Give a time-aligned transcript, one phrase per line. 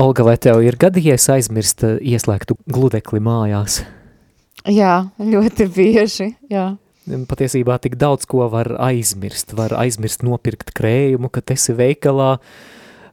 [0.00, 3.82] Olga, vai tev ir gadījies aizmirst eh, ieslēgtu gludekli mājās?
[4.64, 6.70] Jā, ļoti bieži, jā.
[7.28, 9.52] Patiesībā tik daudz ko var aizmirst.
[9.58, 12.30] Var aizmirst nopirkt krējumu, kad esi veikalā,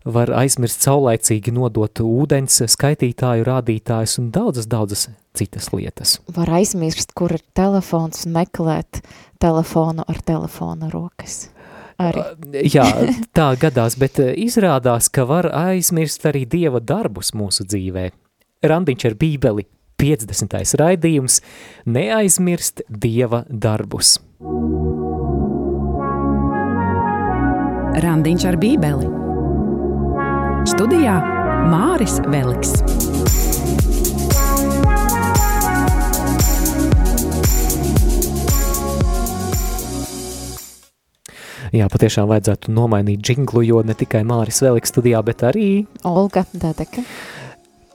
[0.08, 6.22] var aizmirst saulaicīgi nodot ūdens skaitītāju rādītājus un daudzas, daudzas citas lietas.
[6.40, 9.04] Var aizmirst, kur ir telefons un meklēt
[9.44, 11.50] telefonu ar telefona rokas.
[11.98, 12.22] Arī.
[12.70, 12.86] Jā,
[13.34, 18.12] tā gadās, bet izrādās, ka var aizmirst arī Dieva darbus mūsu dzīvē.
[18.68, 19.66] Randiņš ar bībeli
[19.98, 20.54] 50.
[20.78, 21.42] raidījums
[21.90, 24.18] Neaizmirst Dieva darbus.
[27.98, 29.10] Randiņš ar bībeli
[30.70, 31.18] Studijā
[31.72, 33.07] Māris Veliks.
[41.76, 45.68] Jā, patiešām vajadzētu nomainīt džinglu, jo ne tikai Māris Veliks studijā, bet arī
[46.08, 47.04] Olga Dadeka.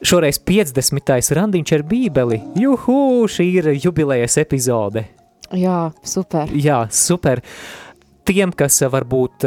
[0.03, 1.13] Šoreiz 50.
[1.39, 2.41] randiņš ar bībeli.
[2.59, 5.07] Juhu, šī ir jubilejas epizode.
[5.55, 6.51] Jā, super.
[6.53, 7.43] Jā, super.
[8.27, 9.47] Tiem, kas varbūt,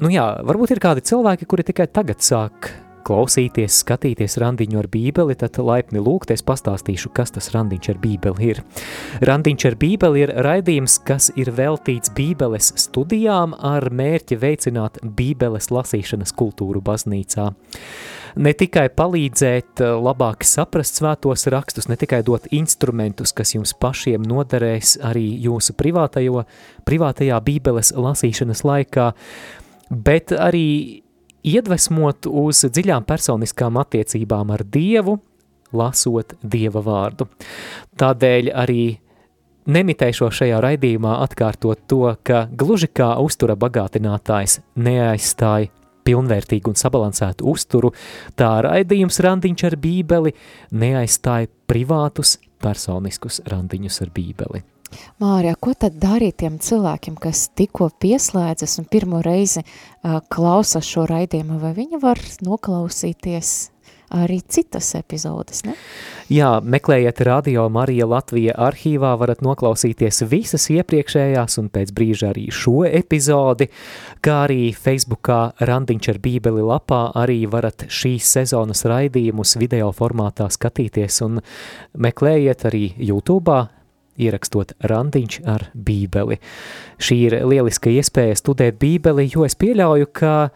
[0.00, 2.72] nu jā, varbūt ir kādi cilvēki, kuri tikai tagad sāk
[3.10, 8.52] klausīties, skatīties randiņu ar bībeli, tad laipni lūgt, es pastāstīšu, kas tas randiņš ar bībeli
[8.52, 8.62] ir.
[9.26, 16.34] Randiņš ar bībeli ir raidījums, kas ir veltīts bībeles studijām ar mērķi veicināt bībeles lasīšanas
[16.38, 17.50] kultūru baznīcā.
[18.38, 25.00] Ne tikai palīdzēt labāk saprast svētos rakstus, ne tikai dot instrumentus, kas jums pašiem noderēs
[25.02, 26.44] arī jūsu privātajo,
[26.86, 29.12] privātajā bībeles lasīšanas laikā,
[29.90, 30.68] bet arī
[31.46, 35.18] iedvesmot uz dziļām personiskām attiecībām ar Dievu,
[35.76, 37.28] lasot Dieva vārdu.
[38.00, 38.84] Tādēļ arī
[39.70, 45.70] nemitēšo šajā raidījumā atkārtot to, ka gluži kā uztura bagātinātājs neaizstāja
[46.06, 47.92] pilnvērtīgu un sabalansētu uzturu,
[48.38, 50.34] tā raidījums randiņš ar bībeli
[50.72, 54.64] neaizstāja privātus, personiskus randiņus ar bībeli.
[55.22, 61.06] Mārija, ko tad darīt tiem cilvēkiem, kas tikko pieslēdzas un pirmo reizi uh, klausa šo
[61.10, 63.52] raidījumu, vai viņi var noklausīties
[64.10, 65.76] arī citas epizodes, ne?
[66.30, 72.82] Jā, meklējiet Radio Marija Latvija arhīvā, varat noklausīties visas iepriekšējās un pēc brīža arī šo
[72.86, 73.70] epizodi,
[74.22, 81.22] kā arī Facebookā Randiņš ar bībeli lapā arī varat šīs sezonas raidījumus video formātā skatīties
[81.26, 81.42] un
[81.98, 83.60] meklējiet arī YouTube'ā
[84.18, 86.40] ierakstot randiņš ar bībeli.
[87.00, 90.50] Šī ir lieliska iespēja studēt bībeli, jo es pieļauju, ka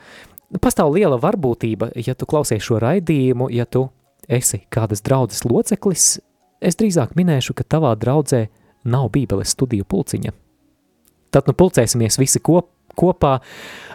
[0.62, 3.88] pastāv liela varbūtība, ja tu klausies šo raidījumu, ja tu
[4.28, 6.18] esi kādas draudzes loceklis,
[6.64, 8.46] es drīzāk minēšu, ka tavā draudzē
[8.88, 10.32] nav bībeles studiju pulciņa.
[11.34, 13.38] Tad nu pulcēsimies visi kop, kopā,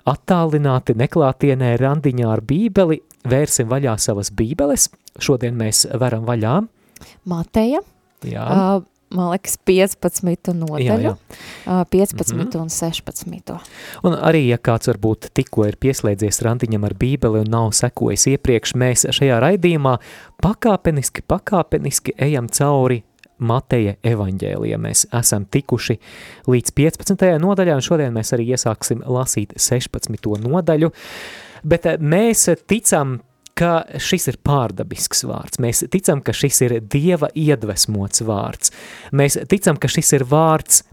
[0.09, 3.00] attālināti neklātienē randiņā ar bībeli,
[3.30, 4.90] vērsim vaļā savas bībeles.
[5.20, 6.59] Šodien mēs veram vaļā.
[7.30, 7.81] Mateja.
[8.28, 8.44] Jā.
[8.44, 8.84] Uh,
[9.16, 11.16] man liekas, 15 nodaļu, Jā,
[11.66, 11.86] jā.
[11.90, 12.42] 15 Mhm.
[12.42, 12.62] mm -hmm.
[12.62, 13.59] un 16.
[14.03, 18.74] Un arī, ja kāds varbūt tikko ir pieslēdzies randiņam ar bībeli un nav sekojis iepriekš,
[18.75, 19.97] mēs šajā raidījumā
[20.44, 23.03] pakāpeniski, pakāpeniski ejam cauri
[23.40, 24.78] Mateja evaņģēlija.
[24.78, 25.97] Mēs esam tikuši
[26.47, 27.40] līdz 15.
[27.40, 30.38] nodaļā, un šodien mēs arī iesāksim lasīt 16.
[30.38, 30.91] nodaļu,
[31.64, 33.20] bet mēs ticam
[33.59, 35.59] ka šis ir pārdabisks vārds.
[35.59, 38.72] Mēs ticam, ka šis ir Dieva iedvesmots vārds.
[39.12, 40.84] Mēs ticam, ka šis ir vārds,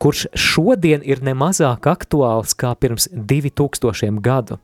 [0.00, 4.58] kurš šodien ir nemazāk aktuāls kā pirms 2000 gadu.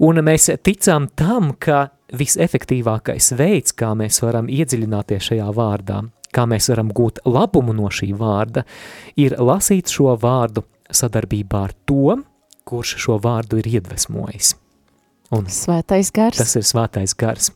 [0.00, 6.02] Un mēs ticam tam, ka visefektīvākais veids, kā mēs varam iedziļināties šajā vārdā,
[6.32, 8.66] kā mēs varam gūt labumu no šī vārda,
[9.16, 12.20] ir lasīt šo vārdu sadarbībā ar to,
[12.68, 14.54] kurš šo vārdu ir iedvesmojis.
[15.34, 16.38] Un Svētais gars.
[16.38, 17.50] Tas ir svētais gars.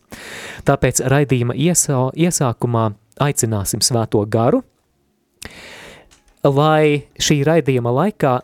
[0.67, 2.89] Tāpēc raidījuma iesā, iesākumā
[3.23, 4.61] aicināsim svēto garu,
[6.43, 8.39] lai šī raidījuma laikā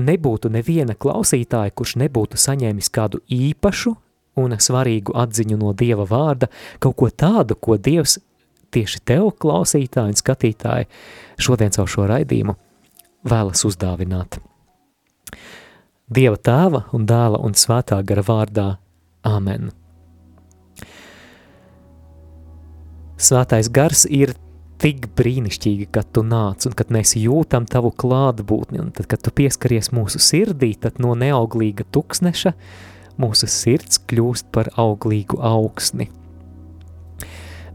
[0.00, 3.94] nebūtu neviena klausītāja, kurš nebūtu saņēmis kādu īpašu
[4.40, 6.48] un svarīgu atziņu no Dieva vārda,
[6.80, 8.18] kaut ko tādu, ko Dievs
[8.72, 10.88] tieši tev, klausītāji un skatītāji,
[11.42, 12.56] šodien caur šo raidījumu
[13.28, 14.40] vēlas uzdāvināt.
[16.10, 18.66] Dieva tēva un dēla un svētā gara vārdā
[19.22, 19.68] Āmen.
[23.20, 24.32] Svētais gars ir
[24.80, 29.30] tik brīnišķīgi, kad tu nāc un kad mēs jūtam tavu klātbūtni, un tad, kad tu
[29.30, 32.56] pieskaries mūsu sirdī, tad no neauglīga tuksneša
[33.20, 36.08] mūsu sirds kļūst par auglīgu augsni.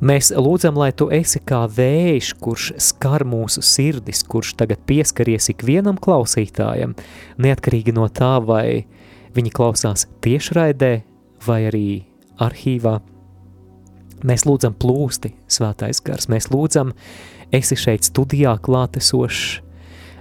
[0.03, 5.95] Mēs lūdzam, lai tu esi kā vējš, kurš skar mūsu sirdis, kurš tagad pieskaries ikvienam
[6.01, 6.97] klausītājam,
[7.39, 8.83] neatkarīgi no tā, vai
[9.35, 10.91] viņi klausās tiešraidē
[11.47, 11.87] vai arī
[12.43, 12.97] arhīvā.
[14.25, 16.91] Mēs lūdzam plūsti, svētais gars, mēs lūdzam,
[17.55, 19.61] esi šeit studijā klātesošs,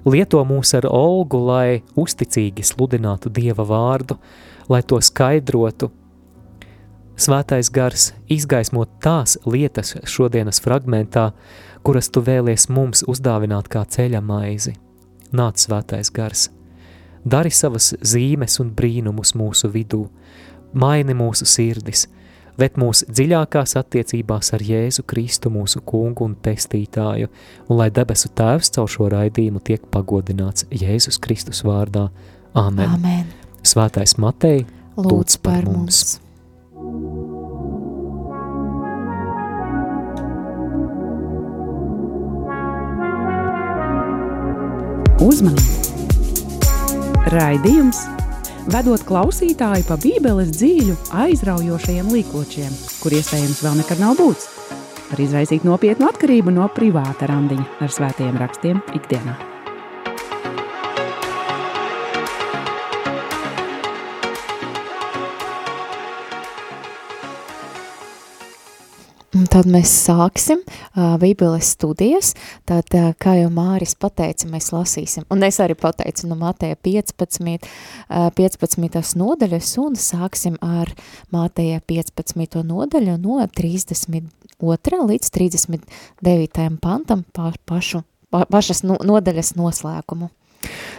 [0.06, 4.20] lieto mūs ar olgu, lai uzticīgi sludinātu Dieva vārdu,
[4.70, 5.90] lai to skaidrotu.
[7.14, 11.28] Svētais gars izgaismot tās lietas šodienas fragmentā,
[11.86, 14.74] kuras tu vēlies mums uzdāvināt kā ceļa maizi.
[15.34, 16.48] Nāc svētais gars,
[17.24, 20.04] dari savas zīmes un brīnumus mūsu vidū,
[20.74, 22.08] maini mūsu sirdis,
[22.58, 27.30] ved mūs dziļākās attiecībās ar Jēzu Kristu, mūsu kungu un pestītāju,
[27.68, 32.08] un lai debesu tēvs caur šo raidījumu tiek pagodināts Jēzus Kristus vārdā.
[32.54, 32.90] Āmen!
[32.98, 33.30] Amen.
[33.64, 34.66] Svētais Matei,
[34.98, 36.23] Lūdz par mums!
[45.24, 45.74] Uzmanību!
[47.32, 48.02] Raidījums
[48.72, 54.50] vedot klausītāju pa Bībeles dzīļu, aizraujošajiem līkločiem, kur iespējams vēl nekad nav būts,
[55.08, 59.53] var izraisīt nopietnu atkarību no privāta randiņa ar svētajiem rakstiem ikdienā.
[69.54, 72.32] Tad mēs sāksim uh, Bībeles studijas,
[72.66, 77.68] tad, uh, kā jau Māris pateica, mēs lasīsim, un es arī pateicu no Mateja 15,
[78.08, 80.90] uh, 15 nodaļas, un sāksim ar
[81.34, 88.02] Mateja 15 nodaļu no 32 līdz 39 pantam pa, pašu,
[88.34, 90.32] pa, pašas no, nodaļas noslēgumu.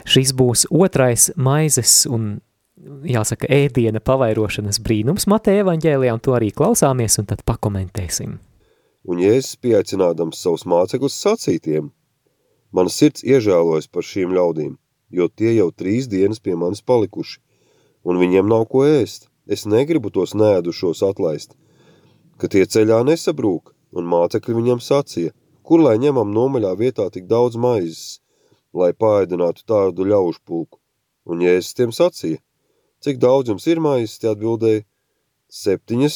[0.05, 2.37] Šis būs otrais maizes un
[2.85, 8.37] jāsaka, ēdiena pavairošanas brīnums Mateja evaņģēlijā, un to arī klausāmies, un tad pakomentēsim.
[9.05, 11.91] Un Jēzus pieaicinādams savus mācekļus sacītiem,
[12.73, 14.75] mana sirds iežēlojas par šīm ļaudīm,
[15.13, 17.39] jo tie jau trīs dienas pie manis palikuši,
[18.05, 19.29] un viņiem nav ko ēst.
[19.45, 21.53] Es negribu tos nēdušos atlaist,
[22.41, 27.57] ka tie ceļā nesabrūk, un mācekļi viņam sacīja, kur lai ņemam nomaļā vietā tik daudz
[27.61, 28.23] maizes,
[28.73, 30.81] lai pāēdinātu tādu ļaužu pulku.
[31.29, 32.41] Un Jēzus tiem sacīja,
[33.05, 34.17] Cik daudz jums ir maizes?
[34.17, 34.81] Tie atbildēja,
[35.53, 36.15] septiņas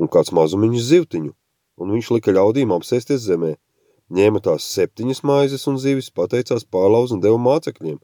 [0.00, 1.32] un kāds mazumiņš zivtiņu,
[1.76, 3.50] un viņš lika ļaudīm apsēsties zemē.
[4.16, 7.98] Ņēma tās septiņas maizes un zivis, pateicās pārlauz un deva mācekļiem,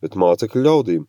[0.00, 1.04] bet mācekļi ļaudīm.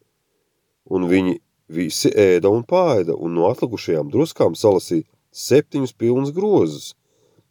[0.92, 1.38] Un viņi
[1.72, 6.92] visi ēda un pāēda, un no atlikušajām druskām salasīja septiņus pilnus grozus,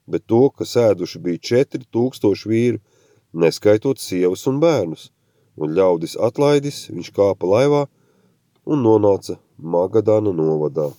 [0.04, 2.84] bet to, kas ēduši bija četri tūkstoši vīru,
[3.32, 5.08] neskaitot sievas un bērnus
[5.56, 7.86] un ļaudis atlaidis, viņš kāpa laivā
[8.64, 10.90] un nonāca Magadana novadā.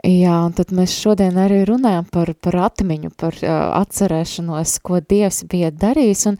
[0.00, 3.50] Jā, un tad mēs šodien arī runājam par, par atmiņu, par uh,
[3.82, 6.38] atcerēšanos, ko Dievs bija darījis, un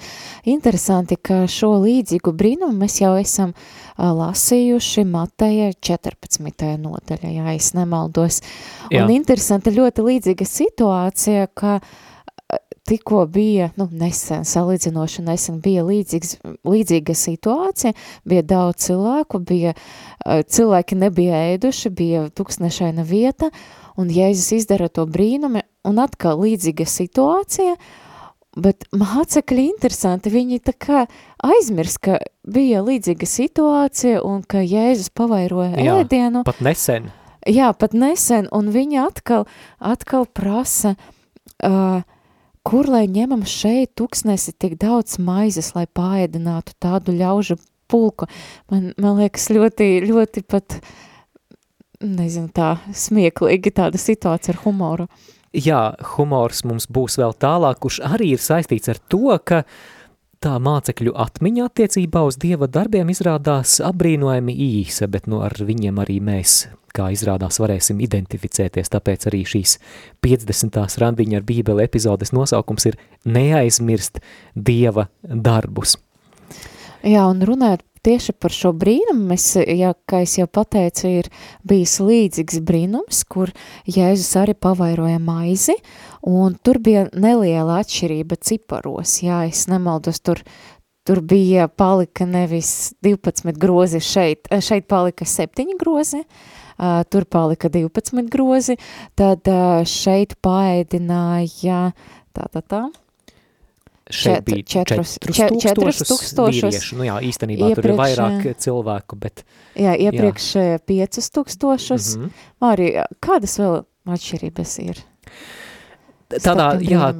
[0.48, 6.70] interesanti, ka šo līdzīgu brīnumu mēs jau esam uh, lasījuši Mateja 14.
[6.80, 8.40] nodaļa, ja es nemaldos.
[8.88, 9.04] Jā.
[9.04, 11.98] Un interesanti, ļoti līdzīga situācija, ka uh,
[12.90, 17.94] tikko bija, nu, nesen, salīdzinoši nesen bija līdzīgs, līdzīga situācija,
[18.28, 19.76] bija daudz cilvēku, bija,
[20.26, 23.52] cilvēki nebija ēduši, bija tuksnešaina vieta,
[24.00, 27.76] un Jēzus izdara to brīnumi, un atkal līdzīga situācija,
[28.58, 31.06] bet mācekļi interesanti, viņi tā kā
[31.46, 36.42] aizmirs, ka bija līdzīga situācija, un ka Jēzus pavairoja Jā, ēdienu.
[36.48, 37.12] pat nesen.
[37.48, 39.46] Jā, pat nesen, un viņi atkal,
[39.78, 40.96] atkal prasa,
[41.64, 42.02] uh,
[42.66, 47.58] kur lai ņemam šeit tuksnesi tik daudz maizes, lai pāēdinātu tādu ļaužu
[47.90, 48.28] pulku.
[48.70, 50.78] Man, man liekas ļoti, ļoti pat,
[52.04, 55.08] nezinu, tā smieklīgi tāda situācija ar humoru.
[55.50, 55.80] Jā,
[56.12, 59.64] humors mums būs vēl tālāk, kurš arī ir saistīts ar to, ka
[60.40, 66.16] tā mācekļu atmiņa attiecībā uz Dieva darbiem izrādās apbrīnojami īsa, bet nu ar viņiem arī
[66.24, 66.62] mēs
[66.96, 69.76] kā izrādās varēsim identificēties, tāpēc arī šīs
[70.24, 70.80] 50.
[71.02, 72.96] randiņa ar bībeli epizodes nosaukums ir
[73.28, 74.22] neaizmirst
[74.56, 75.98] Dieva darbus.
[77.04, 81.30] Jā, un runājot tieši par šo brīnumu, mēs, ja, kā es jau pateicu, ir
[81.66, 83.52] bijis līdzīgs brīnums, kur
[83.88, 85.76] Jēzus arī pavairoja maizi,
[86.26, 90.42] un tur bija neliela atšķirība ciparos, jā, es nemaldos, tur,
[91.08, 98.32] tur bija palika nevis 12 grozi šeit, šeit palika 7 grozi, uh, tur palika 12
[98.32, 98.78] grozi,
[99.18, 101.84] tad uh, šeit paēdināja
[102.32, 102.84] tā, tā, tā.
[104.10, 106.98] Šeit bija četrus, četrus tūkstošus vīriešu.
[106.98, 109.44] Nu jā, īstenībā iepriekš, tur ir vairāk cilvēku, bet...
[109.78, 110.80] Jā, iepriekš jā.
[110.86, 112.10] piecus tūkstošus.
[112.16, 112.50] Mm -hmm.
[112.72, 112.88] Arī
[113.22, 113.84] kādas vēl
[114.16, 115.02] atšķirības ir?
[116.30, 117.10] Tādā, jā,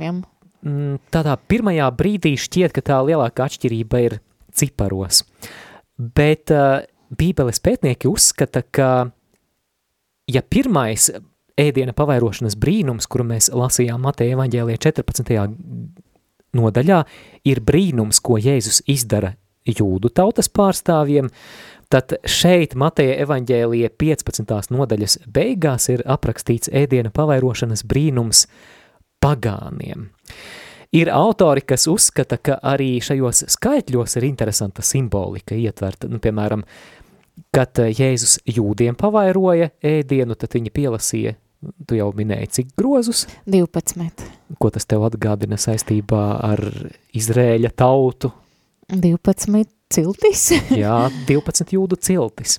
[1.11, 4.21] tādā pirmajā brīdī šķiet, ka tā lielākā atšķirība ir
[4.53, 5.25] ciparos.
[5.99, 9.11] Bet uh, Bībeles pētnieki uzskata, ka
[10.31, 11.11] ja pirmais
[11.61, 15.51] ēdiena pavairošanas brīnums, kuru mēs lasījām Mateja evaņģēlijā 14.
[16.57, 17.03] Nodaļā,
[17.47, 19.35] ir brīnums, ko Jēzus izdara
[19.67, 21.29] jūdu tautas pārstāvjiem,
[21.91, 24.73] tad šeit Mateja evaņģēlijā 15.
[24.73, 28.47] nodaļas beigās ir aprakstīts ēdiena pavairošanas brīnums
[29.23, 30.09] pagāniem.
[30.97, 36.65] Ir autori, kas uzskata, ka arī šajos skaitļos ir interesanta simbolika ietverta, nu, piemēram,
[37.55, 43.27] kad Jēzus jūdiem pavairoja ēdienu, tad viņi pielasīja Tu jau minēji, cik grozus?
[43.51, 44.25] 12.
[44.61, 46.63] Ko tas tev atgādina saistībā ar
[47.17, 48.33] Izrēļa tautu?
[48.89, 50.47] 12 ciltis.
[50.83, 52.59] Jā, 12 jūdu ciltis.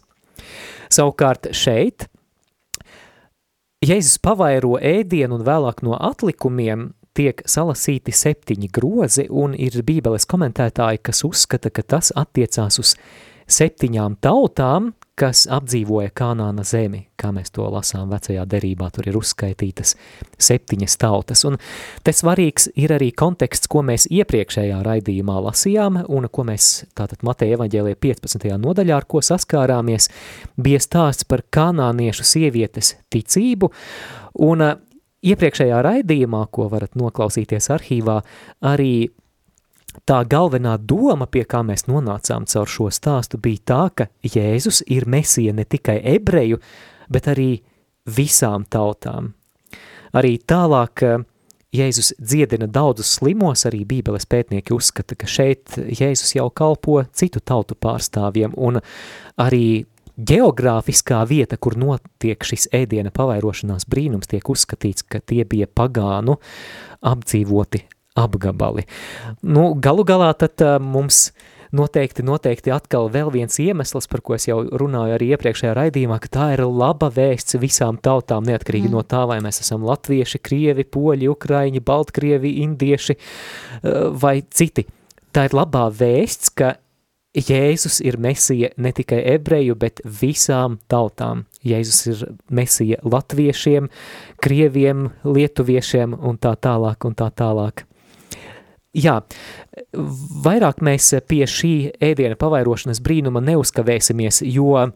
[0.91, 2.07] Savukārt šeit
[3.81, 11.01] Jēzus pavairo ēdienu un vēlāk no atlikumiem tiek salasīti septiņi grozi, un ir bībeles komentētāji,
[11.01, 12.93] kas uzskata, ka tas attiecās uz
[13.51, 14.91] septiņām tautām,
[15.21, 19.93] kas apdzīvoja Kanāna zemi, kā mēs to lasām vecajā derībā, tur ir uzskaitītas
[20.41, 21.43] septiņas tautas.
[21.45, 21.59] Un
[22.01, 27.59] te svarīgs ir arī konteksts, ko mēs iepriekšējā raidījumā lasījām, un ko mēs tātad Mateja
[27.59, 28.49] evaņģēlija 15.
[28.65, 30.09] nodaļā, ar ko saskārāmies,
[30.57, 33.69] bija stāsts par kanāniešu sievietes ticību,
[34.41, 34.65] un
[35.21, 38.21] iepriekšējā raidījumā, ko varat noklausīties arhīvā,
[38.73, 39.11] arī
[40.05, 45.07] tā galvenā doma, pie kā mēs nonācām caur šo stāstu, bija tā, ka Jēzus ir
[45.09, 46.61] mesija ne tikai ebreju,
[47.11, 47.51] bet arī
[48.09, 49.33] visām tautām.
[50.17, 51.21] Arī tālāk eh,
[51.75, 57.77] Jēzus dziedina daudzus slimos, arī bībeles pētnieki uzskata, ka šeit Jēzus jau kalpo citu tautu
[57.79, 58.81] pārstāvjiem, un
[59.39, 59.85] arī
[60.19, 66.35] geogrāfiskā vieta, kur notiek šis ēdiena pavairošanās brīnums, tiek uzskatīts, ka tie bija pagānu
[67.07, 67.85] apdzīvoti
[68.19, 68.85] apgabali.
[69.41, 71.29] Nu, galu galā tad uh, mums
[71.75, 76.31] noteikti, noteikti atkal vēl viens iemesls, par ko es jau runāju arī iepriekšējā raidījumā, ka
[76.31, 78.95] tā ir laba vēsts visām tautām, neatkarīgi mm.
[78.97, 84.87] no tā, vai mēs esam latvieši, krievi, poļi, ukraiņi, baltkrievi, indieši uh, vai citi.
[85.31, 86.75] Tā ir labā vēsts, ka
[87.31, 91.45] Jēzus ir mesija ne tikai ebreju, bet visām tautām.
[91.63, 93.87] Jēzus ir mesija latviešiem,
[94.43, 97.85] krieviem, lietuviešiem un tā tālāk un tā tālāk.
[98.91, 99.21] Jā,
[100.43, 104.89] vairāk mēs pie šī ēdiena pavairošanas brīnuma neuzkavēsimies, jo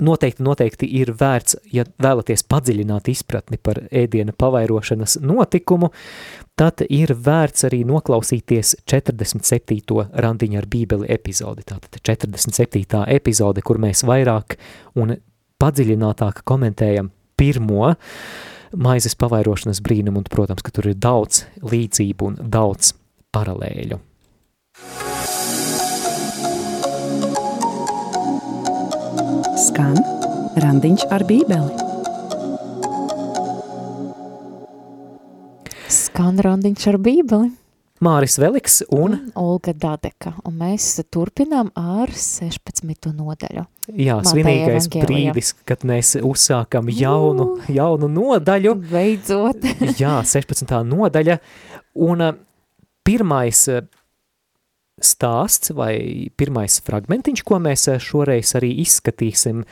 [0.00, 5.90] noteikti, noteikti ir vērts, ja vēlaties padziļināt izpratni par ēdiena pavairošanas notikumu,
[6.56, 10.06] tad ir vērts arī noklausīties 47.
[10.24, 11.66] randiņa ar bībeli epizodi.
[11.68, 13.04] Tātad 47.
[13.12, 14.56] epizode, kur mēs vairāk
[15.00, 15.18] un
[15.60, 17.92] padziļinātāk komentējam pirmo
[18.80, 22.94] maizes pavairošanas brīnumu, un, protams, ka tur ir daudz līdzību un daudz
[23.34, 23.98] paralēļu.
[29.60, 29.96] Skan
[30.60, 31.88] randiņš ar bībeli.
[35.90, 37.50] Skan randiņš ar bībeli.
[38.00, 43.10] Māris Veliks un Olga Dadeka, un mēs turpinām ar 16.
[43.12, 43.66] nodaļu.
[43.90, 45.04] Jā, Mateja svinīgais evaņģēlijā.
[45.04, 48.72] brīdis, kad mēs uzsākam jaunu, jaunu nodaļu.
[48.88, 49.68] Beidzot.
[50.00, 50.72] Jā, 16.
[50.88, 51.36] nodaļa,
[52.08, 52.24] un
[53.06, 53.82] pirmais uh,
[55.00, 59.64] stāsts vai pirmais fragmentiņš, ko mēs uh, šoreiz arī izskatīsim,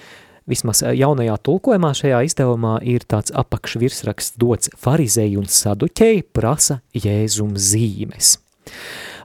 [0.48, 7.56] vismaz uh, jaunajā tulkojumā šajā izdevumā ir tāds apakšvirsraksts dots farizēju un saduķēji prasa jēzum
[7.56, 8.36] zīmes.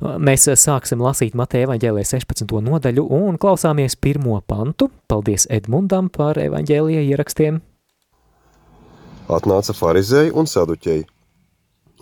[0.04, 2.50] Mēs sāksim lasīt Mateja evaņģēlē 16.
[2.66, 4.90] nodaļu un klausāmies pirmo pantu.
[5.08, 7.62] Paldies Edmundam par evaņģēlija ierakstiem.
[9.32, 11.06] Atnāca farizēji un saduķēji,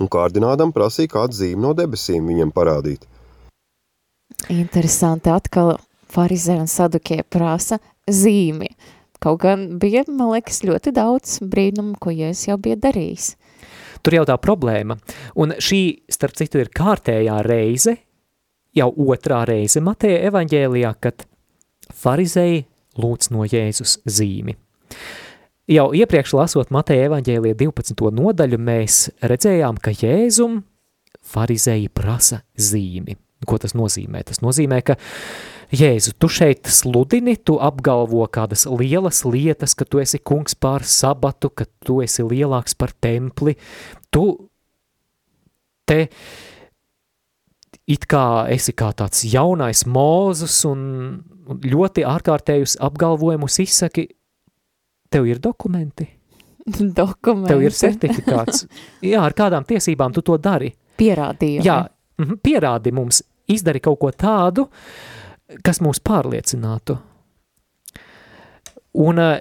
[0.01, 3.05] un kārdinādam prasīja kādu zīmi no debesīm viņam parādīt.
[4.51, 5.75] Interesanti atkal
[6.11, 7.79] farizē un sadukie prasa
[8.09, 8.71] zīmi.
[9.21, 13.35] Kaut gan bija, man liekas, ļoti daudz brīnumu, ko Jēzus jau bija darījis.
[14.01, 14.97] Tur jau tā problēma.
[15.37, 17.93] Un šī, starp citu, ir kārtējā reize,
[18.73, 21.27] jau otrā reize Mateja evaņģēlijā, kad
[22.01, 22.63] farizēji
[23.01, 24.57] lūdz no Jēzus zīmi.
[25.69, 28.07] Jau iepriekš lasot Mateja evaņģēlijā 12.
[28.17, 30.63] nodaļu, mēs redzējām, ka Jēzum
[31.21, 33.17] farizēji prasa zīmi.
[33.45, 34.23] Ko tas nozīmē?
[34.25, 34.97] Tas nozīmē, ka
[35.71, 41.51] Jēzu, tu šeit sludini, tu apgalvo kādas lielas lietas, ka tu esi kungs pār sabatu,
[41.53, 43.53] ka tu esi lielāks par templi,
[44.11, 44.25] tu
[45.85, 46.07] te
[47.87, 50.81] it kā esi kā tāds jaunais mūzus un
[51.63, 54.09] ļoti ārkārtējus apgalvojumus izsaki,
[55.11, 56.07] tev ir dokumenti,
[57.01, 57.51] Dokumenti.
[57.51, 58.65] tev ir certifikāts.
[59.11, 60.71] Jā, ar kādām tiesībām tu to dari?
[61.01, 61.65] Pierādījumi.
[61.65, 61.79] Jā,
[62.21, 64.67] mhm, pierādi mums, izdari kaut ko tādu,
[65.65, 66.97] kas mūs pārliecinātu.
[69.01, 69.37] Un uh,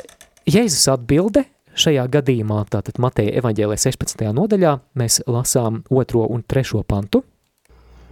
[0.50, 1.45] Jēzus atbilde
[1.81, 4.25] šajā gadījumā, tātad Mateja evaņģēlē 16.
[4.35, 7.23] nodaļā, mēs lasām otro un trešo pantu.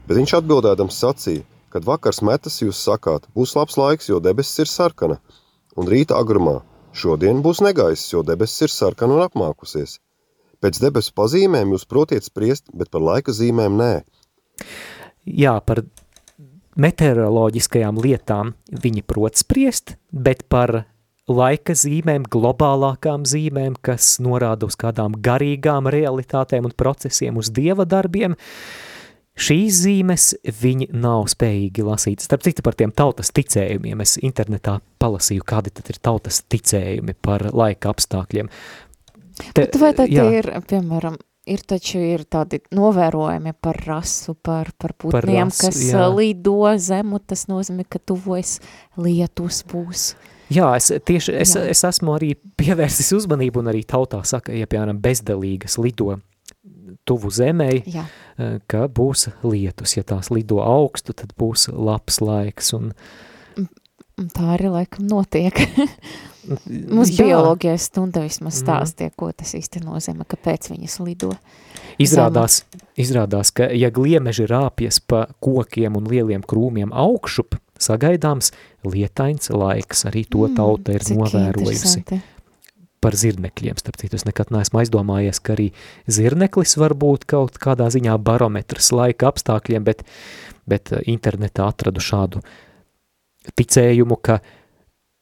[0.09, 4.71] Bet viņš atbildēdams sacīja, kad vakars metas jūs sakāt, būs labs laiks, jo debesis ir
[4.71, 5.19] sarkana,
[5.77, 6.61] un rīta agrumā
[6.99, 9.99] šodien būs negaiss, jo debesis ir sarkana un apmākusies.
[10.59, 13.93] Pēc debesu pazīmēm jūs protiet spriest, bet par laika zīmēm nē.
[15.29, 15.85] Jā, par
[16.79, 20.83] meteoroloģiskajām lietām viņi prot spriest, bet par
[21.29, 28.37] laika zīmēm, globālākām zīmēm, kas norāda uz kādām garīgām realitātēm un procesiem, uz dieva darbiem,
[29.39, 30.27] šīs zīmes
[30.63, 32.25] viņi nav spējīgi lasīt.
[32.25, 37.49] Starp citu par tiem tautas ticējumiem, es internetā palasīju, kādi tad ir tautas ticējumi par
[37.55, 38.51] laika apstākļiem.
[39.55, 40.25] Te, Bet vai tad jā.
[40.41, 41.19] ir, piemēram,
[41.49, 46.09] ir taču ir tādi novērojumi par rasu, par, par putniem, par rasu, kas jā.
[46.13, 48.59] lido zemu, tas nozīmē, ka tuvojas
[48.99, 50.11] lietus būs.
[50.53, 51.67] Jā, es tieši es, Jā.
[51.69, 56.17] es esmu arī pievērsis uzmanību un arī tautā saka, ja piemēram bezdalīgas lido
[57.09, 58.07] tuvu zemei, Jā.
[58.39, 59.97] Eh, ka būs lietus.
[59.97, 62.73] Ja tās lido augstu, tad būs labs laiks.
[62.77, 62.93] Un...
[64.19, 65.59] Tā arī laikam notiek.
[66.49, 68.63] Mums bioloģijai stunda vismaz mhm.
[68.63, 71.35] stāstie, ko tas īsti nozīmē, kāpēc viņas lido.
[72.01, 72.63] Izrādās,
[72.97, 78.53] izrādās, ka ja gliemeži rāpjas pa kokiem un lieliem krūmiem augšup, sagaidāms
[78.87, 82.05] lietains laiks, arī to mm, tauta ir novērojusi.
[82.99, 85.69] Par zirnekļiem, starp citu, es nekad neesmu aizdomājies, ka arī
[86.11, 90.03] zirneklis var būt kaut kādā ziņā barometrs laika apstākļiem, bet,
[90.67, 92.43] bet eh, internetā atradu šādu
[93.59, 94.41] ticējumu, ka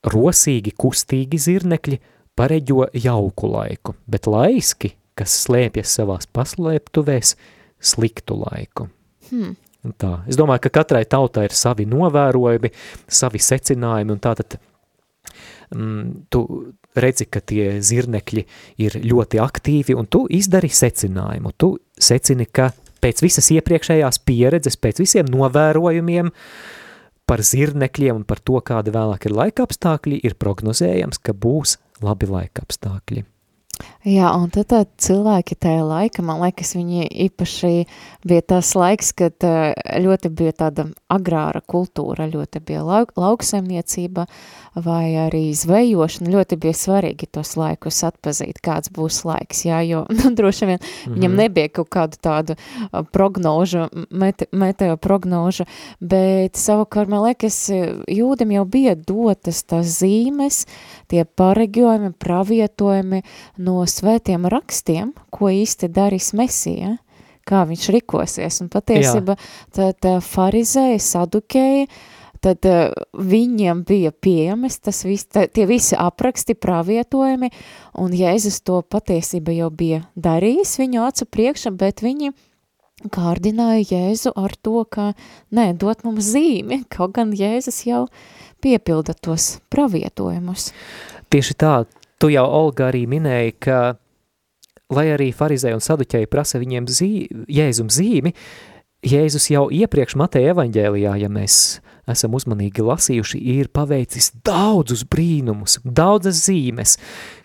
[0.09, 2.01] rosīgi, kustīgi zirnekļi
[2.37, 7.37] pareģo jauku laiku, bet laiski, kas slēpjas savās paslēptuvēs,
[7.77, 8.89] sliktu laiku.
[9.31, 9.57] Hmm.
[10.01, 10.13] Tā.
[10.27, 12.73] Es domāju, ka katrai tautai ir savi novērojumi,
[13.07, 14.57] savi secinājumi, un tātad
[15.71, 16.43] mm, tu
[17.01, 18.47] redzi, ka tie zirnekļi
[18.85, 21.53] ir ļoti aktīvi, un tu izdari secinājumu.
[21.59, 22.71] Tu secini, ka
[23.05, 26.33] pēc visas iepriekšējās pieredzes, pēc visiem novērojumiem
[27.27, 32.29] par zirnekļiem un par to, kāda vēlāk ir laika apstākļi, ir prognozējams, ka būs labi
[32.31, 33.25] laika apstākļi.
[34.07, 37.71] Jā, un tad tā cilvēki tajā laika, man liekas, viņi īpaši
[38.23, 44.29] bija tas laiks, kad ļoti bija tāda agrāra kultūra, ļoti bija lauk, lauksaimniecība
[44.79, 50.31] vai arī zvejošana, ļoti bija svarīgi tos laikus atpazīt, kāds būs laiks, jā, jo nu,
[50.39, 51.15] droši vien mm -hmm.
[51.17, 51.41] viņam mhm.
[51.41, 52.57] nebija kaut kādu tādu
[53.11, 55.65] prognožu, mete, meteo prognožu,
[56.01, 57.71] bet savukārt, man liekas,
[58.07, 60.67] jūdim jau bija dotas tās zīmes,
[61.09, 63.23] tie pareģojumi, pravietojumi
[63.57, 66.97] no svētiem rakstiem, ko īsti darīs Mesija,
[67.47, 68.61] kā viņš rikosies.
[68.65, 69.37] Un patiesība
[69.75, 71.89] tad farizēji, sadukēji,
[72.45, 72.67] tad
[73.17, 77.51] viņiem bija pieejamas tas vis, tā, tie visi apraksti, pravietojumi,
[78.03, 82.35] un Jēzus to patiesība jau bija darījis viņu acu priekšā, bet viņi
[83.13, 85.11] kārdināja Jēzu ar to, ka,
[85.55, 88.07] nē, dot mums zīmi, kaut gan Jēzus jau
[88.65, 90.71] piepilda tos pravietojumus.
[91.33, 91.75] Tieši tā,
[92.21, 93.81] tu jau, Olga, arī minēji, ka
[94.95, 97.11] lai arī farizēji un saduķēji prasa viņiem zī,
[97.51, 98.35] Jēzum zīmi,
[99.07, 101.79] Jēzus jau iepriekš Mateja evaņģēlijā, ja mēs
[102.11, 106.97] esam uzmanīgi lasījuši, ir paveicis daudzus brīnumus, daudzas zīmes.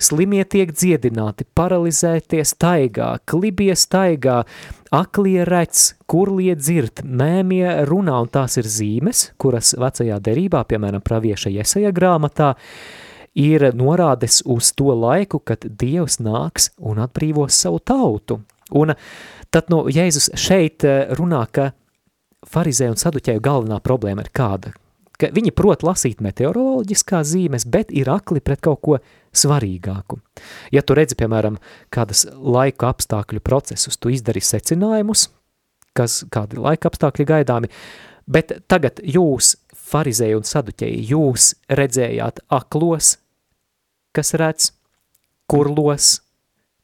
[0.02, 4.42] Slimie tiek dziedināti, paralizētie staigā, klibie staigā,
[4.96, 11.54] aklie redz, kurlie dzird, mēmie runā, un tās ir zīmes, kuras vecajā derībā, piemēram, pravieša
[11.60, 12.56] Jesaja grāmatā,
[13.38, 18.42] ir norādes uz to laiku, kad Dievs nāks un atbrīvos savu tautu.
[18.72, 18.94] Un
[19.52, 21.72] tad no Jēzus šeit eh, runā, ka
[22.48, 24.72] farizē un saduķēju galvenā problēma ir kāda,
[25.22, 28.98] ka viņi prot lasīt meteoroloģiskās zīmes, bet ir akli pret kaut ko
[29.38, 30.20] svarīgāku.
[30.74, 31.60] Ja tu redzi, piemēram,
[31.94, 35.30] kādas laika apstākļu procesus, tu izdari secinājumus,
[35.98, 37.72] kas, kādi laika apstākļi gaidāmi,
[38.32, 39.56] bet tagad jūs,
[39.92, 43.18] farizēji un saduķēji, jūs redzējāt aklos,
[44.16, 44.72] kas redz,
[45.52, 46.20] kurlos,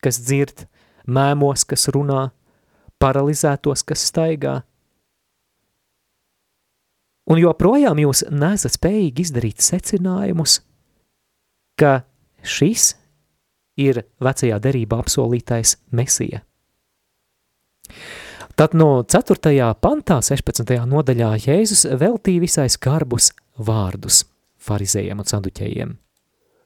[0.03, 0.65] kas dzird,
[1.07, 2.29] mēmos, kas runā,
[3.01, 4.61] paralizētos, kas staigā.
[7.27, 10.61] Un joprojām jūs nesat spējīgi izdarīt secinājumus,
[11.79, 12.01] ka
[12.43, 12.93] šis
[13.77, 16.41] ir vecajā derībā apsolītais mesija.
[18.57, 19.51] Tad no 4.
[19.77, 20.79] pantā, 16.
[20.89, 23.29] nodaļā, Jēzus veltīja visai skarbus
[23.61, 24.23] vārdus
[24.57, 25.93] farizējiem un sanduķējiem.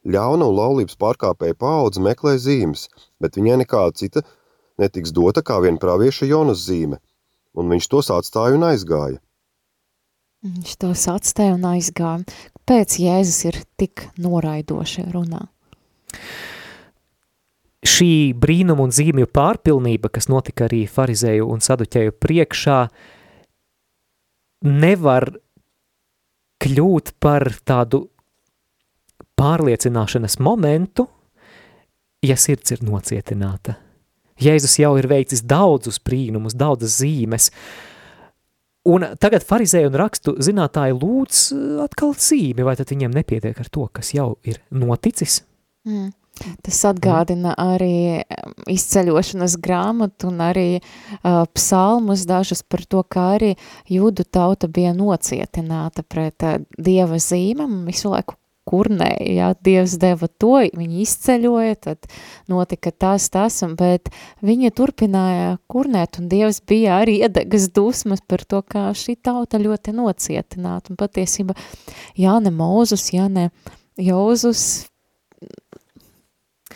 [0.01, 2.87] Ļauna un laulības pārkāpēja paudze meklē zīmes,
[3.21, 4.23] bet viņai nekāda cita
[4.81, 6.97] netiks dota kā vien pravieša Jonas zīme,
[7.53, 9.21] un viņš tos atstāja un aizgāja.
[10.41, 12.25] Viņš tos atstāja un aizgāja.
[12.65, 15.43] Pēc Jēzus ir tik noraidoši runā?
[17.85, 22.79] Šī brīnuma un zīmju pārpilnība, kas notika arī farizēju un saduķēju priekšā,
[24.65, 25.29] nevar
[26.61, 28.07] kļūt par tādu
[29.41, 31.07] pārliecināšanas momentu,
[32.25, 33.77] ja sirds ir nocietināta.
[34.41, 37.49] Jēzus jau ir veicis daudzus brīnumus, daudzas zīmes,
[38.89, 41.43] un tagad farizēju un rakstu zinātāji lūdz
[41.83, 45.43] atkal zīmi, vai tad viņiem nepietiek ar to, kas jau ir noticis?
[45.87, 46.09] Mm.
[46.65, 48.23] Tas atgādina arī
[48.71, 53.51] izceļošanas grāmatu un arī uh, psalmus dažus par to, kā arī
[53.91, 60.59] jūdu tauta bija nocietināta pret uh, dieva zīmēm, visu laiku kurnēja, jā, Dievs deva to,
[60.77, 62.07] viņi izceļoja, tad
[62.51, 64.11] notika tas, tas, un, bet
[64.45, 69.95] viņi turpināja kurnēt, un Dievs bija arī iedegas dusmas par to, kā šī tauta ļoti
[69.97, 71.57] nocietināta, un patiesība,
[72.19, 73.49] jā, ne Mūzus, jā, ne
[74.01, 74.87] Jozus,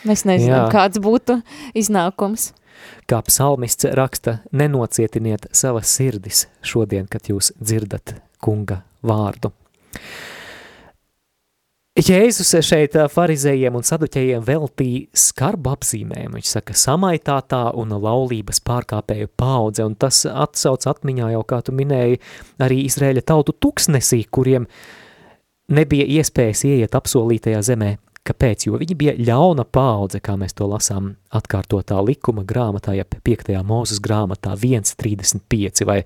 [0.06, 0.70] mēs nezinām, jā.
[0.74, 1.40] kāds būtu
[1.78, 2.50] iznākums.
[3.08, 9.54] Kā psalmists raksta, nenocietiniet savas sirdis šodien, kad jūs dzirdat kunga vārdu.
[11.96, 16.36] Jēzus šeit farizējiem un saduķējiem veltīja skarbu apzīmējumu.
[16.36, 22.20] Viņš saka, samaitātā un laulības pārkāpēju paudze, un tas atsauc atmiņā jau, kā tu minēji,
[22.60, 24.68] arī Izrēļa tautu tuksnesī, kuriem
[25.72, 27.94] nebija iespējas ieiet apsolītajā zemē.
[28.26, 28.66] Kāpēc?
[28.66, 33.54] Jo viņi bija ļauna paudze, kā mēs to lasām atkārtotā likuma grāmatā, ja 5.
[33.64, 36.00] mūzes grāmatā 1.35 vai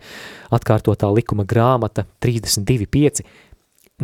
[0.54, 3.24] atkārtotā likuma grāmata 32.5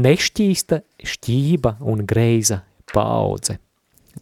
[0.01, 0.81] nešķīsta,
[1.13, 3.59] šķība un greiza paudze.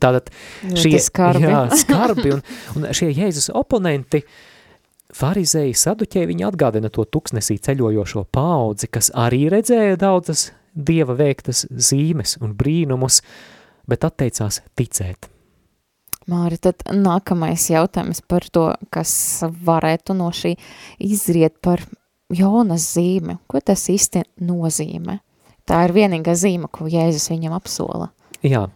[0.01, 0.31] Tātad
[0.75, 2.43] šie skarbi, jā, skarbi un,
[2.75, 4.25] un šie Jēzus oponenti,
[5.15, 12.39] farizēji saduķēji, viņi atgādina to tuksnesī ceļojošo paudzi, kas arī redzēja daudzas dieva veiktas zīmes
[12.43, 13.21] un brīnumus,
[13.87, 15.31] bet atteicās ticēt.
[16.31, 19.13] Māri, tad nākamais jautājums par to, kas
[19.45, 20.55] varētu no šī
[21.05, 21.85] izriet par
[22.33, 23.37] Jonas zīme.
[23.47, 25.19] Ko tas īsti nozīmē?
[25.69, 28.11] Tā ir vienīgā zīme, ko Jēzus viņam apsola.
[28.45, 28.67] Jā,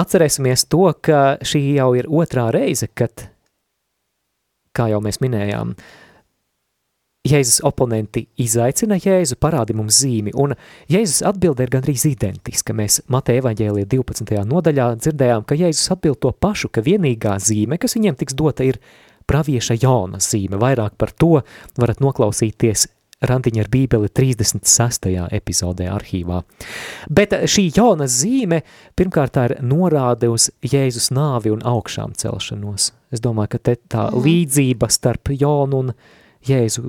[0.00, 3.28] atcerēsimies to, ka šī jau ir otrā reize, kad,
[4.72, 5.74] kā jau mēs minējām,
[7.28, 10.54] Jēzus oponenti izaicina Jēzu, parādi mums zīmi, un
[10.88, 12.72] Jēzus atbilde ir gandrīz identiska.
[12.72, 14.38] Mēs Mateja evaņģēlija 12.
[14.48, 18.78] nodaļā dzirdējām, ka Jēzus atbild to pašu, ka vienīgā zīme, kas viņiem tiks dota, ir
[19.28, 20.56] pravieša Jonas zīme.
[20.62, 21.42] Vairāk par to
[21.76, 22.86] varat noklausīties
[23.18, 25.08] Randiņa ar bībeli 36.
[25.34, 26.42] epizodē arhīvā.
[27.10, 28.60] Bet šī jauna zīme
[28.98, 32.92] pirmkārt tā ir norāde uz Jēzus nāvi un augšām celšanos.
[33.10, 34.22] Es domāju, ka te tā mm.
[34.22, 35.92] līdzība starp Jonu un
[36.46, 36.84] Jēzu,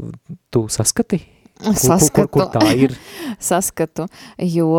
[0.53, 1.23] tu saskati?
[1.59, 2.29] Saskatu.
[2.29, 2.93] Kur, kur, kur tā ir?
[3.49, 4.05] Saskatu,
[4.37, 4.69] jo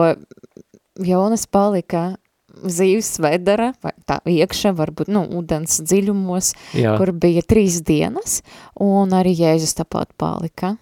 [1.02, 2.12] Jonas palika
[2.60, 6.94] zīves vedara, vai tā iekšā, varbūt, nu, ūdens dziļumos, Jā.
[7.00, 8.40] kur bija trīs dienas,
[8.78, 10.76] un arī Jēzus tāpat palika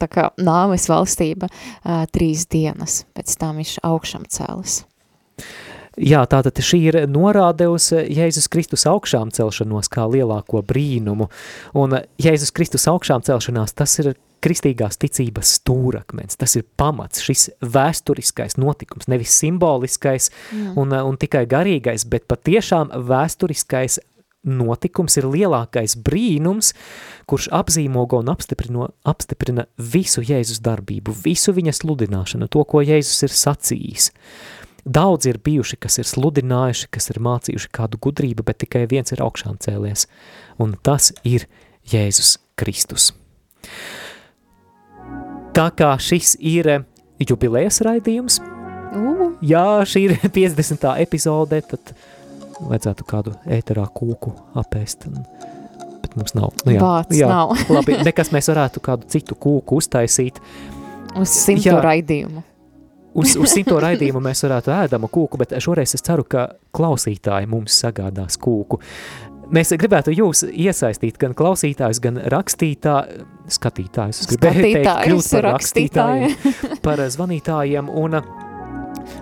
[0.00, 4.82] tā kā nāves valstība uh, trīs dienas, pēc tam viņš augšām cēlis.
[6.00, 11.26] Jā, tātad šī ir norāde uz Jēzus Kristus augšām celšanos kā lielāko brīnumu,
[11.76, 18.56] un Jēzus Kristus augšām celšanās, tas ir kristīgās ticības stūrakmens, tas ir pamats, šis vēsturiskais
[18.60, 20.78] notikums, nevis simboliskais mm.
[20.80, 24.00] un, un tikai garīgais, bet patiešām vēsturiskais
[24.46, 26.72] notikums ir lielākais brīnums,
[27.28, 33.36] kurš apzīmogo un apstiprina, apstiprina visu Jēzus darbību, visu viņa sludināšanu, to, ko Jēzus ir
[33.36, 34.10] sacījis.
[34.88, 39.20] Daudz ir bijuši, kas ir sludinājuši, kas ir mācījuši kādu gudrību, bet tikai viens ir
[39.20, 40.06] augšām cēlies,
[40.58, 41.44] un tas ir
[41.90, 43.10] Jēzus Kristus.
[45.52, 46.70] Tā kā šis ir
[47.20, 49.26] jubilējas raidījums, uh.
[49.44, 50.86] jā, šī ir 50.
[51.02, 51.92] epizode, tad
[52.68, 55.08] vajadzētu kādu ēterā kūku apēst.
[55.10, 55.24] Un,
[56.02, 56.52] bet mums nav.
[56.66, 57.54] Nu, jā, Bāc jā, nav.
[57.76, 60.40] labi, nekas mēs varētu kādu citu kūku uztaisīt.
[61.18, 62.44] Uz simto jā, raidījumu.
[63.20, 67.80] Uz, uz simto raidījumu mēs varētu ēdamu kūku, bet šoreiz es ceru, ka klausītāji mums
[67.82, 68.80] sagādās kūku.
[69.50, 73.00] Mēs gribētu jūs iesaistīt gan klausītājus, gan rakstītā,
[73.50, 74.20] skatītājus.
[74.22, 76.36] Es gribēju teikt, kļūt par rakstītājiem,
[76.84, 78.30] par zvanītājiem un uh,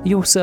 [0.08, 0.36] jūs,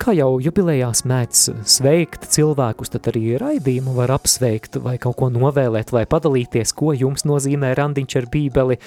[0.00, 5.92] kā jau jubilejās mēdz sveikt cilvēkus, tad arī raidījumu var apsveikt vai kaut ko novēlēt
[5.94, 8.78] vai padalīties, ko jums nozīmē randiņš ar bībeli,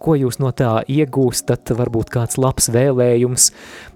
[0.00, 3.50] ko jūs no tā iegūstat, varbūt kāds labs vēlējums.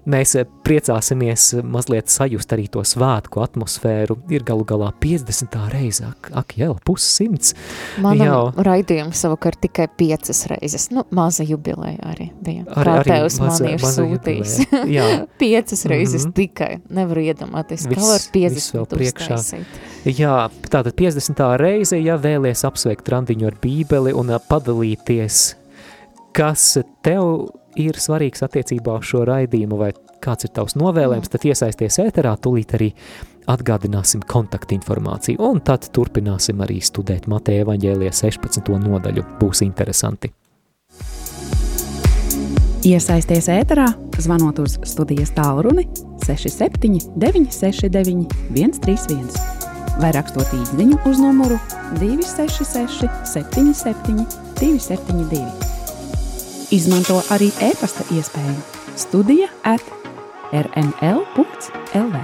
[0.05, 0.35] Mēs
[0.65, 4.19] priecāsimies mazliet sajust arī to svētku atmosfēru.
[4.33, 5.57] Ir galu galā 50.
[5.73, 7.55] reize, ak, ak jau, pussimts.
[8.03, 8.41] Manam jau.
[8.67, 12.67] raidījums savukārt tikai piecas reizes, nu, maza jubileja arī bija.
[12.69, 14.57] Ar, Kā arī tevs maza, man ir sūtījis.
[15.41, 16.33] piecas reizes mm -hmm.
[16.33, 19.65] tikai, nevaru iedomāties, kā var 50 uztaisīt.
[20.05, 21.57] Jā, tātad 50.
[21.57, 25.55] reize, ja vēlies apsveikt randiņu ar bībeli un padalīties
[26.35, 27.47] kas tev
[27.79, 29.91] ir svarīgs attiecībā uz šo raidījumu, vai
[30.23, 32.91] kāds ir tavs novēlējums, tad iesaisties ēterā, tūlīt arī
[33.51, 38.73] atgādināsim kontaktinformāciju, un tad turpināsim arī studēt Mateja evaņģēlija 16.
[38.87, 39.25] nodaļu.
[39.41, 40.33] Būs interesanti.
[42.85, 43.87] Iesaisties ēterā,
[44.21, 45.87] zvanot uz studijas tālruni
[46.21, 49.55] 67 969 131
[49.97, 51.57] vai rakstot īsiņu uz numuru
[51.97, 54.27] 266 77
[54.59, 55.41] 272.
[56.77, 58.57] Izmanto arī e-pasta iespēju
[59.01, 59.81] Studija at
[60.53, 62.21] rml.lv.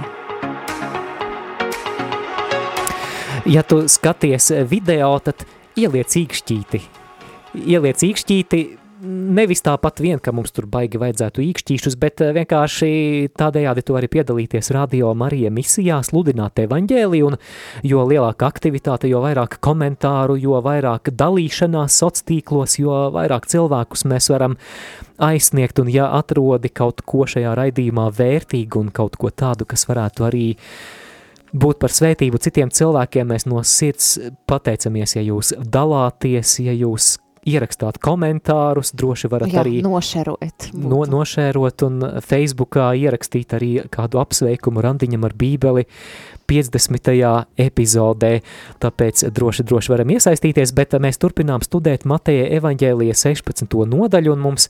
[3.50, 5.42] Ja tu skaties video, tad
[5.74, 6.82] ieliec īkšķīti.
[7.66, 8.62] Ieliec īkšķīti,
[9.02, 12.90] nevis tāpat vien, ka mums tur baigi vajadzētu īkšķīšus, bet eh, vienkārši
[13.38, 17.38] tādējādi tu arī piedalīties radio Marija misijā, sludināt evaņģēliju, un
[17.88, 24.30] jo lielāka aktivitāte, jo vairāk komentāru, jo vairāk dalīšanās soc tīklos, jo vairāk cilvēkus mēs
[24.32, 24.56] varam
[25.22, 30.28] aizsniegt, un ja atrodi kaut ko šajā raidījumā vērtīgu un kaut ko tādu, kas varētu
[30.28, 30.46] arī
[31.52, 34.14] būt par svētību citiem cilvēkiem, mēs no sirds
[34.48, 37.16] pateicamies, ja jūs dalāties, ja jūs
[37.48, 40.68] ierakstāt komentārus, droši varat Jā, arī nošērot.
[40.78, 45.86] No, nošērot un Facebookā ierakstīt arī kādu apsveikumu randiņam ar bībeli
[46.50, 47.10] 50.
[47.66, 48.32] epizodē,
[48.82, 53.66] tāpēc droši, droši varam iesaistīties, bet mēs turpinām studēt Mateja evaņģēlija 16.
[53.90, 54.68] nodaļu un mums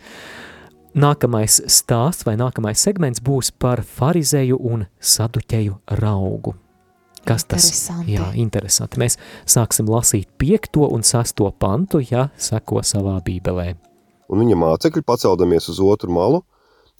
[0.93, 6.57] nākamais stāsts vai nākamais segments būs par farizēju un saduķeju raugu.
[7.27, 7.69] Kas tas
[8.03, 8.17] ir?
[8.17, 8.99] Jā, interesanti.
[8.99, 13.73] Mēs sāksim lasīt piekto un sesto pantu, ja seko savā bībelē.
[14.33, 16.43] Un viņa mācekļi, paceldamies uz otru malu,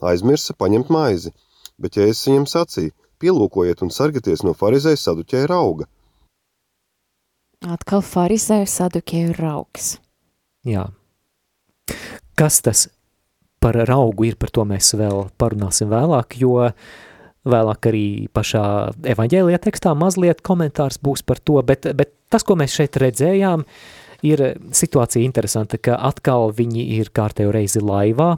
[0.03, 1.33] aizmirsa paņemt maizi,
[1.81, 5.87] bet Jēzus viņam sacīja, pielūkojiet un sargieties no farizēja saduķēja rauga.
[7.63, 9.95] Atkal farizēja saduķēja raugs.
[10.67, 10.89] Jā.
[12.39, 12.87] Kas tas
[13.63, 16.93] par raugu ir, par to mēs vēl parunāsim vēlāk, jo uh,
[17.43, 18.65] Vēlāk arī pašā
[19.13, 23.65] evaņģēlijā tekstā mazliet komentārs būs par to, bet, bet tas, ko mēs šeit redzējām,
[24.23, 28.37] ir situācija interesanta, ka atkal viņi ir kārtējo reizi laivā,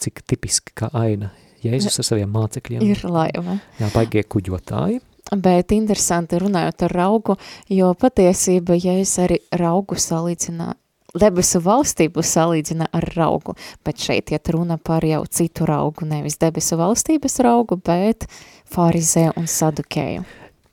[0.00, 1.32] cik tipiski kā aina
[1.66, 2.84] Jēzus ar saviem mācekļiem.
[2.86, 3.58] Ir laiva.
[3.80, 5.00] Jā, baigie kuģotāji.
[5.42, 7.34] Bet interesanti runājot ar raugu,
[7.72, 10.78] jo patiesība, ja es arī raugu salīdzināju,
[11.20, 16.78] debesu valstību salīdzina ar raugu, bet šeit iet runa par jau citu raugu, nevis debesu
[16.80, 18.28] valstības raugu, bet
[18.72, 20.26] farizē un sadukēju.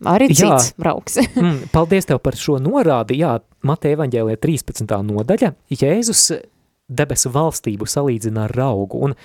[0.09, 0.83] Arī cits jā.
[0.83, 1.19] raugs.
[1.39, 3.21] mm, paldies tev par šo norādi.
[3.21, 4.89] Jā, Mateja evaņģēlē 13.
[5.07, 5.53] nodaļa.
[5.71, 6.25] Jēzus
[6.91, 8.99] debesu valstību salīdzina ar raugu.
[9.07, 9.15] Un,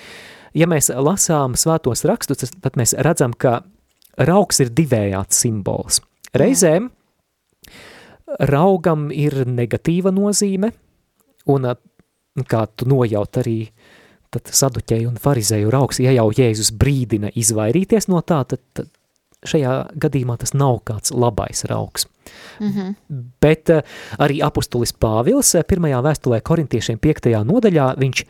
[0.56, 3.60] ja mēs lasām svētos rakstus, tad mēs redzam, ka
[4.28, 6.00] raugs ir divējāds simbols.
[6.38, 6.90] Reizēm
[8.50, 10.72] raugam ir negatīva nozīme,
[11.48, 11.66] Un
[12.48, 13.58] kā tu nojaut arī
[14.34, 18.90] tad saduķēju un farizēju rauks, ja jau Jēzus brīdina izvairīties no tā, tad, tad
[19.48, 22.06] šajā gadījumā tas nav kāds labais rauks.
[22.60, 22.94] Mm -hmm.
[23.40, 23.80] Bet uh,
[24.18, 28.24] arī apustulis Pāvils pirmajā vēstulē korintiešiem piektajā nodaļā viņš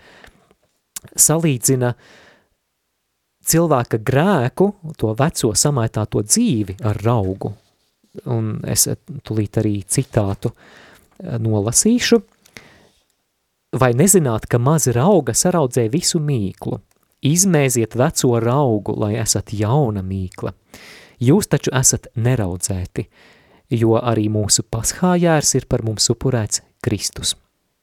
[1.17, 1.95] salīdzina
[3.45, 7.55] cilvēka grēku, to veco samaitāto dzīvi ar raugu.
[8.25, 8.89] Un es
[9.23, 10.53] tulīt arī citātu
[11.39, 12.23] nolasīšu–
[13.77, 16.79] Vai nezināt, ka mazi rauga saraudzē visu mīklu?
[17.29, 20.55] Izmēziet veco raugu, lai esat jauna mīkla.
[21.21, 23.05] Jūs taču esat neraudzēti,
[23.77, 27.35] jo arī mūsu paschājērs ir par mums upurēts Kristus.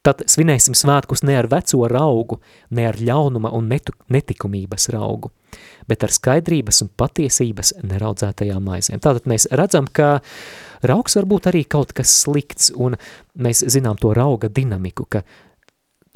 [0.02, 2.40] Tad svinēsim svētkus ne ar veco raugu,
[2.74, 5.30] ne ar ļaunuma un netu, netikumības raugu,
[5.86, 9.06] bet ar skaidrības un patiesības neraudzētajām maizēm.
[9.06, 10.16] Tātad mēs redzam, ka
[10.82, 12.98] raugs var būt arī kaut kas slikts, un
[13.38, 15.22] mēs zinām to rauga dinamiku, ka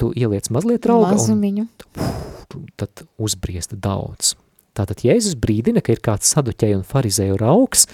[0.00, 1.66] tu ieliec mazliet rauga Mazumiņu.
[2.56, 4.34] un tad uzbriest daudz.
[4.76, 7.86] Tātad Jēzus brīdina, ka ir kāds saduķēju un farizēju raugs,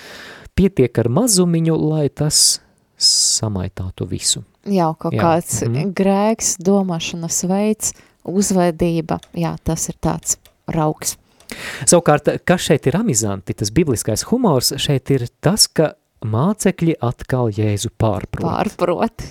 [0.56, 2.60] pietiek ar mazumiņu, lai tas
[2.96, 4.44] samaitātu visu.
[4.66, 5.20] Jā, kaut jā.
[5.22, 5.94] kāds mm -hmm.
[5.96, 7.92] grēks, domāšanas veids,
[8.24, 11.16] uzvedība, jā, tas ir tāds raugs.
[11.86, 17.92] Savukārt, kas šeit ir amizanti, tas bibliskais humors, šeit ir tas, ka mācekļi atkal Jēzu
[17.98, 18.42] pārprot.
[18.42, 19.22] Pārprot.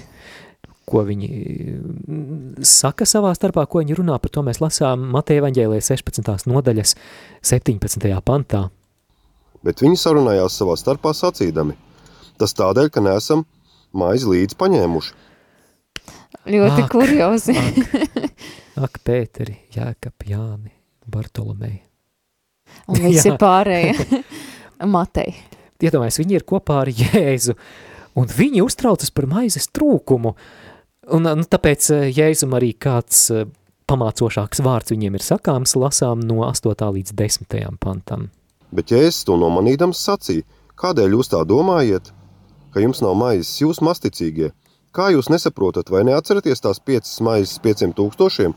[0.86, 5.80] Ko viņi mm, saka savā starpā, ko viņi runā, par to mēs lasām Mateja evaņģēlē
[5.82, 6.46] 16.
[6.52, 6.94] nodaļas
[7.42, 8.12] 17.
[8.26, 8.68] pantā.
[9.66, 11.74] Bet viņi sarunājās savā starpā sacīdami.
[12.38, 13.46] Tas tādēļ, ka neesam
[13.96, 15.16] maizi līdz paņēmuši.
[16.46, 17.56] Ļoti Ak, kuriozi.
[17.58, 18.30] Ak,
[18.86, 20.76] ak Pēteri, Jēkab, Jāni,
[21.10, 21.80] Bartolomei.
[22.92, 24.22] Un visi pārējie.
[24.96, 25.34] Matei.
[25.86, 27.54] Iedomājies, viņi ir kopā ar Jēzu,
[28.18, 30.34] un viņi uztraucas par maizes trūkumu.
[31.14, 33.46] Un, nu, tāpēc eh, Jēzum arī kāds eh,
[33.90, 36.74] pamācošāks vārds viņiem ir sakāms, lasām no 8.
[36.98, 37.58] līdz 10.
[37.82, 38.30] pantam.
[38.74, 40.46] Bet Jēzus to nomanīdams sacīja,
[40.82, 42.10] kādēļ jūs tā domājat,
[42.74, 44.52] ka jums nav maizes, jūs masticīgie?
[44.96, 48.56] Kā jūs nesaprotat vai neatceraties tās piecas maizes pieciem tūkstošiem?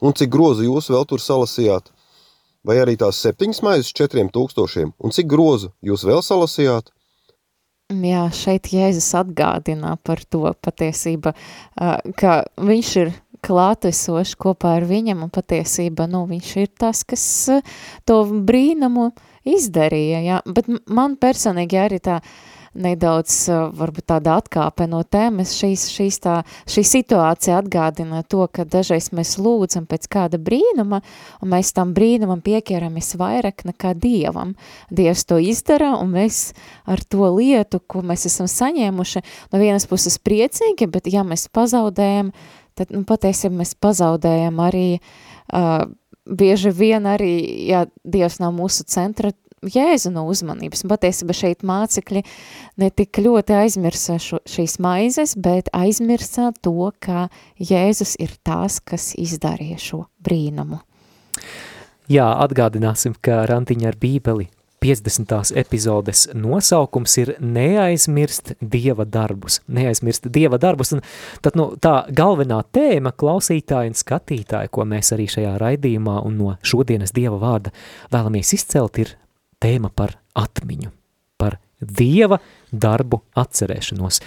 [0.00, 1.92] Un cik grozu jūs vēl tur salasījāt?
[2.66, 4.94] Vai arī tās septiņas maizes četriem tūkstošiem?
[4.98, 6.90] Un cik grozu jūs vēl salasījāt?
[7.90, 11.32] Jā, šeit Jēzus atgādina par to patiesība,
[12.20, 13.10] ka viņš ir
[13.42, 17.24] klātesošs kopā ar viņam, un patiesība, nu, viņš ir tas, kas
[18.06, 19.10] to brīnumu
[19.48, 22.20] izdarīja, jā, bet man personīgi arī tā
[22.74, 26.36] nedaudz, ā, varbūt tāda atkāpe no tēmas, šīs, šīs tā,
[26.70, 31.00] šī situācija atgādina to, ka dažreiz mēs lūdzam pēc kāda brīnuma,
[31.42, 34.54] un mēs tam brīnumam pieķeramies vairāk nekā Dievam.
[34.90, 36.52] Dievs to izdara, un mēs
[36.86, 42.32] ar to lietu, ko mēs esam saņēmuši, no vienas puses priecīgi, bet ja mēs pazaudējam,
[42.78, 44.88] tad, nu, patiesībā mēs pazaudējam arī,
[45.50, 45.88] uh,
[46.30, 47.34] bieži vien arī,
[47.68, 50.86] ja Dievs nav mūsu centra, Jēzu no uzmanības.
[50.86, 52.22] Un Patiesībā šeit mācekļi
[52.80, 57.28] ne tik ļoti aizmirsa šo, šīs maizes, bet aizmirsa to, ka
[57.60, 60.80] Jēzus ir tās, kas izdarīja šo brīnumu.
[62.10, 64.48] Jā, atgādināsim, ka rantiņa ar bībeli
[64.80, 65.52] 50.
[65.60, 69.60] epizodes nosaukums ir neaizmirst dieva darbus.
[69.68, 71.04] Neaizmirst dieva darbus, un
[71.44, 76.54] tad nu, tā galvenā tēma klausītāji un skatītāji, ko mēs arī šajā raidījumā un no
[76.64, 77.76] šodienas dieva vārda
[78.08, 79.18] vēlamies izcelt, ir
[79.62, 80.90] tēma par atmiņu,
[81.40, 82.38] par dieva
[82.72, 84.20] darbu atcerēšanos.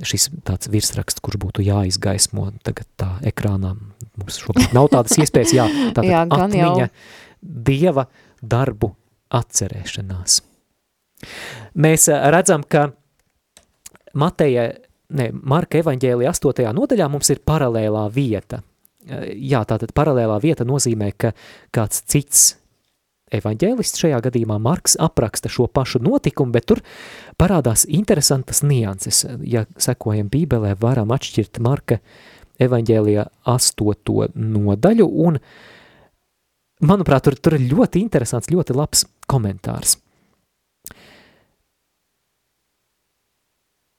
[0.00, 3.74] Šis tāds virsraksts, kurš būtu jāizgaismo tagad tā ekrānā,
[4.16, 6.70] mums šobrīd nav tādas iespējas, jā, tātad Jā, gan jau.
[6.70, 6.88] atmiņa,
[7.42, 8.06] dieva
[8.40, 8.94] darbu
[9.36, 10.40] atcerēšanās.
[11.76, 12.88] Mēs eh, redzam, ka
[14.16, 14.70] Mateja,
[15.14, 16.64] ne, Marka evaņģēlija 8.
[16.74, 18.62] nodaļā mums ir paralēlā vieta.
[19.04, 21.34] Eh, Jā, tātad paralēlā vieta nozīmē, ka
[21.76, 22.54] kāds cits
[23.34, 26.82] evaņģēlists, šajā gadījumā Marks, apraksta šo pašu notikumu, bet tur
[27.40, 29.24] parādās interesantas nianses.
[29.46, 32.00] Ja sekojam bībelē, varam atšķirt Marka
[32.60, 35.40] evaņģēlijā astoto nodaļu, un,
[36.84, 39.98] manuprāt, tur, tur ir ļoti interesants, ļoti labs komentārs.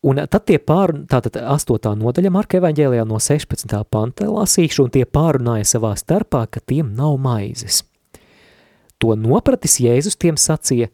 [0.01, 3.75] Un tad tie pārun, tātad astotā nodaļa Marka evaņģēlijā no 16.
[3.93, 7.83] panta lasīšu, un tie pārunāja savā starpā, ka tiem nav maizes.
[9.01, 10.91] To nopratis Jēzus tiem sacīja,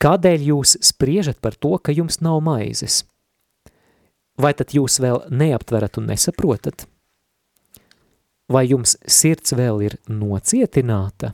[0.00, 3.04] kādēļ jūs spriežat par to, ka jums nav maizes?
[4.40, 6.84] Vai tad jūs vēl neaptverat un nesaprotat?
[8.52, 11.32] Vai jums sirds vēl ir nocietināta?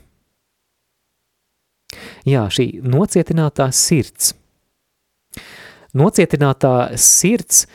[2.24, 4.32] Jā, šī nocietinātā sirds.
[5.98, 7.66] Nocietinātā sirds,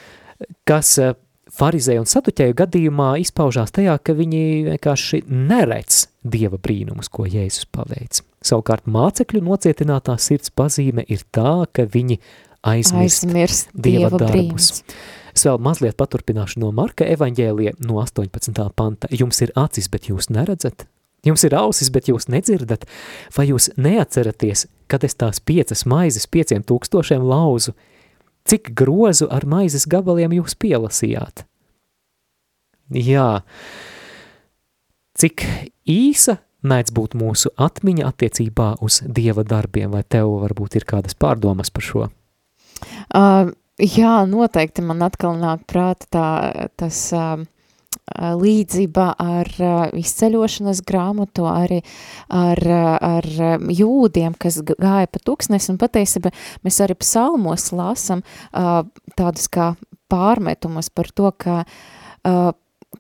[0.65, 1.13] kas eh,
[1.57, 4.41] farizēju un saduķēju gadījumā izpaužās tajā, ka viņi
[4.71, 8.21] vienkārši neredz dieva brīnumus, ko Jēzus paveic.
[8.45, 12.19] Savukārt mācekļu nocietinātā sirds pazīme ir tā, ka viņi
[12.67, 14.33] aizmirst, Aizmirst dieva Dieva darbus.
[14.33, 14.83] brīnums.
[15.37, 18.69] Es vēl mazliet paturpināšu no Marka evaņģēlija no 18.
[18.75, 19.09] panta.
[19.13, 20.87] Jums ir acis, bet jūs neredzat?
[21.25, 22.85] Jums ir ausis, bet jūs nedzirdat?
[23.35, 27.73] Vai jūs neatceraties, kad es tās piecas maizes pieciem tūkstošiem lauzu?
[28.47, 31.43] Cik grozu ar maizes gabaliem jūs pielasījāt?
[32.95, 33.41] Jā,
[35.19, 35.43] cik
[35.83, 41.71] īsa mēdz būt mūsu atmiņa attiecībā uz dieva darbiem, vai tev varbūt ir kādas pārdomas
[41.73, 42.07] par šo?
[43.11, 46.27] Uh, jā, noteikti man atkal nāk prāta tā,
[46.79, 47.43] tas uh,
[48.15, 49.49] līdzība ar
[49.97, 51.81] izceļošanas grāmatu, arī
[52.31, 52.61] ar,
[53.03, 53.27] ar
[53.73, 56.31] jūdiem, kas gāja pa tūkstnes, un patiesībā
[56.65, 59.73] mēs arī psalmos lasam tādus kā
[60.11, 61.63] pārmetumus par to, ka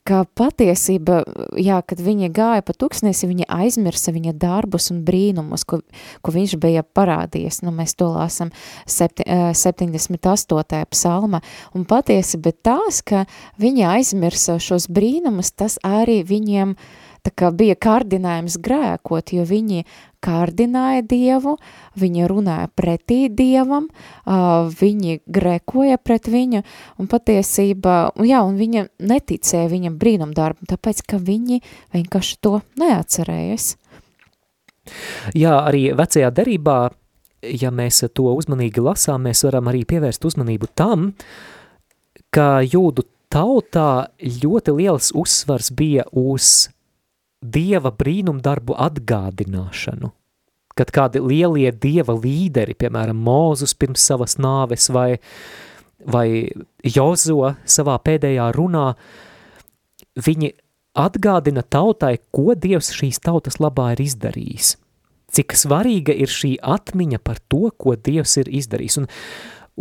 [0.07, 1.21] ka patiesība,
[1.59, 5.81] jā, kad viņa gāja pa tūkstnesi, viņa aizmirsa viņa darbus un brīnumus, ko,
[6.21, 7.61] ko viņš bija parādījies.
[7.65, 8.51] Nu, mēs to lāsam
[8.85, 10.85] septi, eh, 78.
[10.91, 11.41] psalma.
[11.73, 13.25] Un patiesība tās, ka
[13.59, 16.75] viņa aizmirsa šos brīnumus, tas arī viņiem
[17.27, 19.83] tā kā bija kārdinājums grēkot, jo viņi
[20.23, 21.57] kārdināja Dievu,
[21.99, 23.89] viņi runāja pretī Dievam,
[24.25, 26.63] viņi grēkoja pret viņu,
[26.97, 27.97] un patiesībā,
[28.27, 31.59] jā, un viņa neticēja viņam brīnumdarbu, tāpēc, ka viņi
[31.95, 33.75] vienkārši to neatcerējas.
[35.35, 36.79] Jā, arī vecajā derībā,
[37.43, 41.11] ja mēs to uzmanīgi lasām, mēs varam arī pievērst uzmanību tam,
[42.31, 46.69] ka jūdu tautā ļoti liels uzsvars bija uz
[47.41, 50.11] dieva brīnumdarbu atgādināšanu.
[50.77, 55.17] Kad kādi lielie dieva līderi, piemēram, Mūzus pirms savas nāves vai,
[56.05, 56.27] vai
[56.85, 58.91] Jozo savā pēdējā runā,
[60.21, 60.53] viņi
[60.97, 64.75] atgādina tautai, ko Dievs šīs tautas labā ir izdarījis.
[65.33, 69.01] Cik svarīga ir šī atmiņa par to, ko Dievs ir izdarījis.
[69.01, 69.09] Un,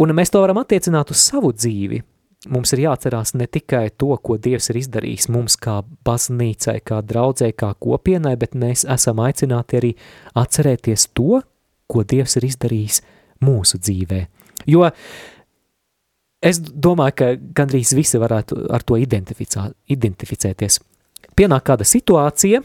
[0.00, 2.02] un mēs to varam attiecināt uz savu dzīvi–
[2.50, 7.50] mums ir jāatcerās ne tikai to, ko Dievs ir izdarījis mums kā baznīcai, kā draudzē,
[7.58, 9.92] kā kopienai, bet mēs esam aicināti arī
[10.38, 11.42] atcerēties to,
[11.86, 13.00] ko Dievs ir izdarījis
[13.46, 14.22] mūsu dzīvē.
[14.70, 14.86] Jo
[16.42, 17.30] es domāju, ka
[17.60, 20.80] gandrīz visi varētu ar to identificēties.
[21.36, 22.62] Pienāk kāda situācija,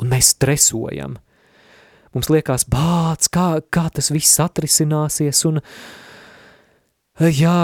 [0.00, 1.18] un mēs stresojam.
[2.14, 5.58] Mums liekas, bāc, kā, kā tas viss atrisināsies, un
[7.18, 7.62] jā,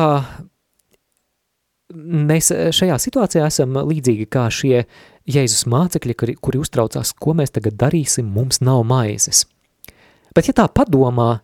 [1.95, 4.85] mēs eh, šajā situācijā esam līdzīgi kā šie
[5.31, 9.45] Jēzus mācekļi, kuri, kuri uztraucās, ko mēs tagad darīsim, mums nav maizes.
[10.35, 11.41] Bet ja tā padomā,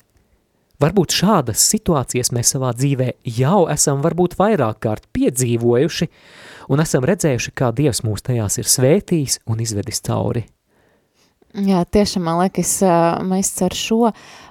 [0.83, 6.11] varbūt šādas situācijas mēs savā dzīvē jau esam varbūt vairāk kārt piedzīvojuši
[6.73, 10.47] un esam redzējuši, kā Dievs mūs tajās ir svētījis un izvedis cauri.
[11.55, 12.81] Jā, tiešām, man liekas,
[13.25, 14.11] mēs ar šo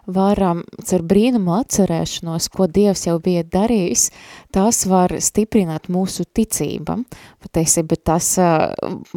[0.10, 4.08] varam, ar brīnumu atcerēšanos, ko Dievs jau bija darījis,
[4.54, 7.00] tas var stiprināt mūsu ticību.
[7.46, 8.32] Patiesībā tas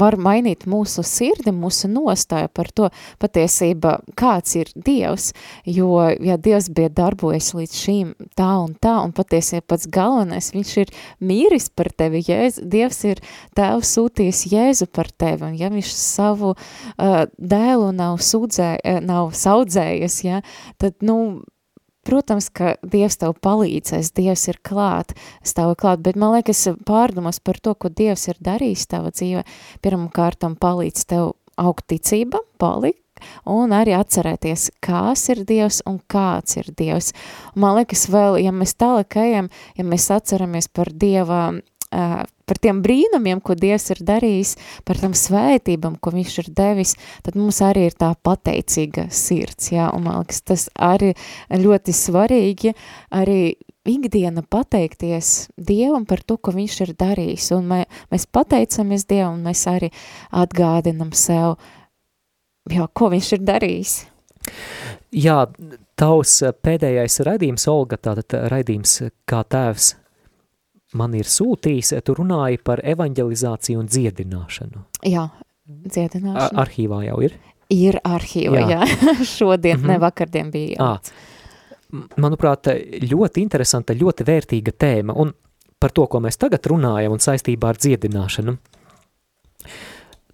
[0.01, 2.89] var mainīt mūsu sirdi, mūsu nostāju par to.
[3.21, 5.31] Patiesība, kāds ir Dievs,
[5.65, 5.93] jo,
[6.25, 10.93] ja Dievs bija darbojies līdz šīm tā un tā, un patiesībā pats galvenais, viņš ir
[11.25, 13.23] mīris par tevi, Jēzu, Dievs ir
[13.57, 19.01] tēvs sūtījis Jēzu par tevi, un ja viņš savu uh, dēlu dēlu nav, sūdzē, eh,
[19.01, 20.43] nav saudzējies, ja,
[20.79, 21.45] tad, nu,
[22.05, 27.59] protams, ka Dievs tev palīdzēs, Dievs ir klāt, stāv klāt, bet man liekas pārdomas par
[27.61, 29.45] to, ko Dievs ir darījis tava dzīve,
[29.83, 33.03] pirmkārtam palīdz tev augt ticība, palikt,
[33.45, 37.13] un arī atcerēties, kas ir Dievs un kāds ir Dievs.
[37.55, 41.59] Man liekas vēl, ja mēs tālāk ejam, ja mēs atceramies par Dieva
[41.91, 44.55] par tiem brīnumiem, ko Dievs ir darījis,
[44.89, 49.89] par tam svētībam, ko viņš ir devis, tad mums arī ir tā pateicīga sirds, jā,
[49.97, 51.15] un man liekas, tas arī
[51.53, 52.75] ļoti svarīgi,
[53.15, 53.41] arī
[53.89, 57.81] ikdiena pateikties Dievam par to, ko viņš ir darījis, un mē,
[58.13, 59.89] mēs pateicamies Dievam, un mēs arī
[60.37, 61.57] atgādinam sev,
[62.69, 63.97] jā, ko viņš ir darījis.
[65.13, 65.41] Jā,
[65.99, 69.95] tavs pēdējais raidījums, Olga, tātad raidījums kā tēvs
[70.97, 74.85] man ir sūtījis, tu runāji par evanģelizāciju un dziedināšanu.
[75.09, 75.27] Jā,
[75.69, 76.39] dziedināšanu.
[76.47, 77.37] Ar arhīvā jau ir?
[77.73, 78.79] Ir arhīva, jā.
[78.79, 79.09] jā.
[79.37, 79.93] Šodien, mm -hmm.
[79.93, 80.77] ne vakardien bija.
[80.77, 82.07] Jā.
[82.17, 82.69] Manuprāt,
[83.11, 85.33] ļoti interesanta, ļoti vērtīga tēma, un
[85.81, 88.57] par to, ko mēs tagad runājam un saistībā ar dziedināšanu.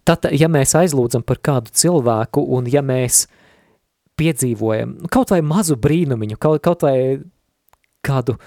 [0.04, 3.26] Tad, ja mēs aizlūdzam par kādu cilvēku, un ja mēs
[4.16, 7.20] piedzīvojam kaut vai mazu brīnumiņu, kaut, kaut vai
[8.02, 8.38] kādu uh,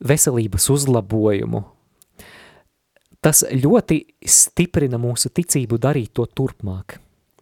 [0.00, 1.62] veselības uzlabojumu.
[3.20, 6.96] Tas ļoti stiprina mūsu ticību darīt to turpmāk.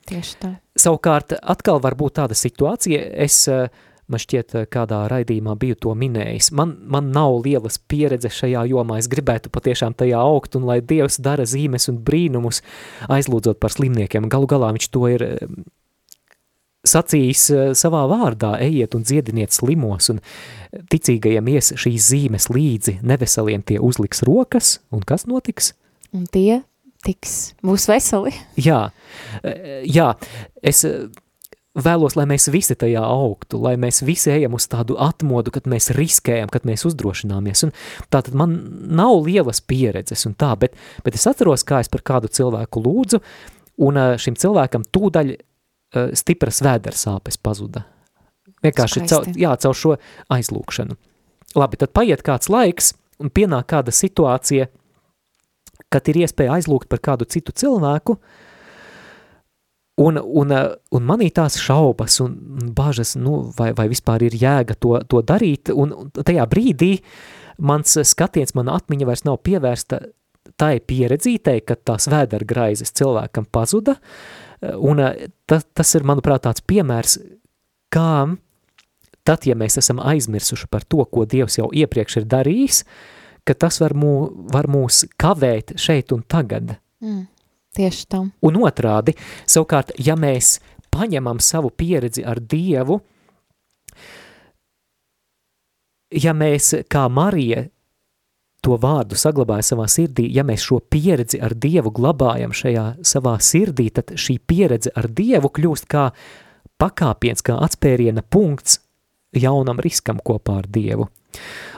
[0.08, 0.54] Tieši tā.
[0.78, 3.68] Savukārt, atkal var būt tāda situācija, es, eh,
[4.08, 8.98] man šķiet, eh, kādā raidījumā biju to minējis, man, man nav lielas pieredzes šajā jomā,
[8.98, 12.62] es gribētu patiešām tajā augt, un lai Dievs dara zīmes un brīnumus,
[13.08, 15.38] aizlūdzot par slimniekiem, galu galā viņš to ir eh,
[16.88, 20.22] sacījis eh, savā vārdā, ejiet un dziediniet slimos, un
[20.92, 25.72] ticīgajiem ies šīs zīmes līdzi, neveseliem tie uzliks rokas, un kas notiks?
[26.16, 26.62] Un tie
[27.04, 28.34] tiks, būs veseli.
[28.68, 28.88] Jā,
[29.42, 30.12] eh, jā,
[30.66, 31.08] es eh,
[31.78, 35.92] vēlos, lai mēs visi tajā augtu, lai mēs visi ejam uz tādu atmodu, kad mēs
[35.96, 37.74] riskējam, kad mēs uzdrošināmies, un
[38.12, 38.56] tātad man
[38.98, 40.74] nav lielas pieredzes un tā, bet,
[41.06, 43.22] bet es atceros, kā es par kādu cilvēku lūdzu,
[43.86, 45.36] un šim cilvēkam tūdaļ
[45.94, 47.84] uh, stipras vēdersāpes pazuda.
[48.64, 49.94] Vienkārši caur, jā, caur šo
[50.34, 50.96] aizlūkšanu.
[51.58, 54.68] Labi, tad paiet kāds laiks un pienāk kāda situācija,
[55.88, 58.18] kad ir iespēja aizlūgt par kādu citu cilvēku,
[59.98, 60.54] un, un,
[60.94, 62.36] un manī tās šaubas un
[62.76, 66.92] bažas, nu, vai, vai vispār ir jēga to, to darīt, un tajā brīdī
[67.58, 70.02] mans skatiens, mana atmiņa vairs nav pievērsta
[70.58, 73.98] tai pieredzītei, kad tās vēdera graizes cilvēkam pazuda,
[74.62, 75.02] un
[75.46, 77.18] ta, tas ir, manuprāt, tāds piemērs,
[77.94, 78.10] kā
[79.28, 82.82] tad, ja mēs esam aizmirsuši par to, ko Dievs jau iepriekš ir darījis,
[83.48, 84.12] ka tas var, mū,
[84.52, 86.76] var mūs kavēt šeit un tagad.
[87.04, 87.26] Mm,
[87.76, 88.32] tieši tam.
[88.44, 89.14] Un otrādi,
[89.48, 90.58] savukārt, ja mēs
[90.92, 93.00] paņemam savu pieredzi ar Dievu,
[96.12, 97.66] ja mēs kā Marija
[98.64, 103.88] to vārdu saglabāja savā sirdī, ja mēs šo pieredzi ar Dievu glabājam šajā savā sirdī,
[103.94, 106.08] tad šī pieredze ar Dievu kļūst kā
[106.78, 108.80] pakāpiens, kā atspēriena punkts
[109.36, 111.08] jaunam riskam kopā ar Dievu.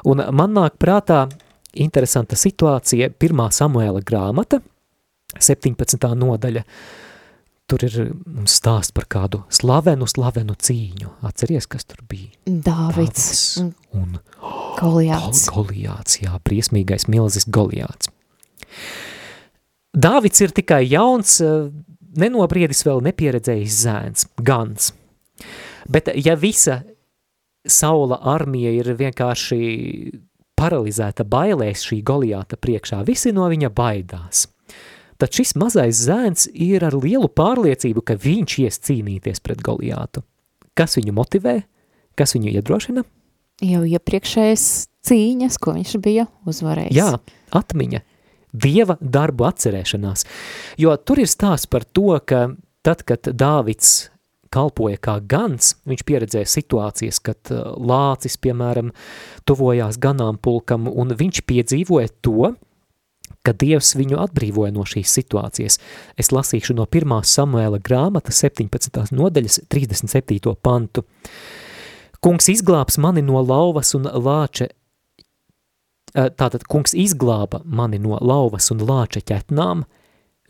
[0.09, 1.27] Un man nāk prātā
[1.75, 4.61] interesanta situācija, pirmā Samuēla grāmata,
[5.39, 6.09] 17.
[6.19, 6.65] nodaļa,
[7.71, 7.97] tur ir
[8.27, 11.13] mums stāsts par kādu slavenu, slavenu cīņu.
[11.27, 12.33] Atceries, kas tur bija?
[12.47, 13.27] Dāvids,
[13.59, 14.19] Dāvids un
[14.81, 15.47] Goliāts.
[15.51, 18.11] Gol, Goliāts, jā, briesmīgais milzis Goliāts.
[19.91, 21.39] Dāvids ir tikai jauns,
[22.21, 24.93] nenobriedis vēl nepieredzējis zēns, gans.
[25.91, 26.83] Bet ja visa
[27.67, 29.59] Saula armija ir vienkārši
[30.57, 34.47] paralizēta bailēs šī Goliāta priekšā, visi no viņa baidās–
[35.21, 40.25] tad šis mazais zēns ir ar lielu pārliecību, ka viņš ies cīnīties pret Goliātu.
[40.79, 41.61] Kas viņu motivē?
[42.19, 43.05] Kas viņu iedrošina?
[43.61, 44.65] Jau iepriekšējais
[45.07, 46.97] cīņas, ko viņš bija uzvarējis.
[46.97, 47.19] Jā,
[47.57, 48.03] atmiņa.
[48.51, 50.25] Dieva darbu atcerēšanās.
[50.81, 52.49] Jo tur ir stāsts par to, ka
[52.83, 54.09] tad, kad Dāvids
[54.51, 58.91] kalpoja kā gans, viņš pieredzēja situācijas, kad uh, lācis, piemēram,
[59.47, 62.55] tuvojās ganāmpulkam, un viņš piedzīvoja to,
[63.47, 65.79] ka Dievs viņu atbrīvoja no šīs situācijas.
[66.21, 67.15] Es lasīšu no 1.
[67.27, 69.15] Samuēla grāmata 17.
[69.17, 70.55] nodaļas 37.
[70.63, 71.05] pantu.
[72.21, 74.69] Kungs izglābs mani no lauvas un lāče,
[76.13, 79.87] tātad kungs izglāba mani no lauvas un lāča ķetnām,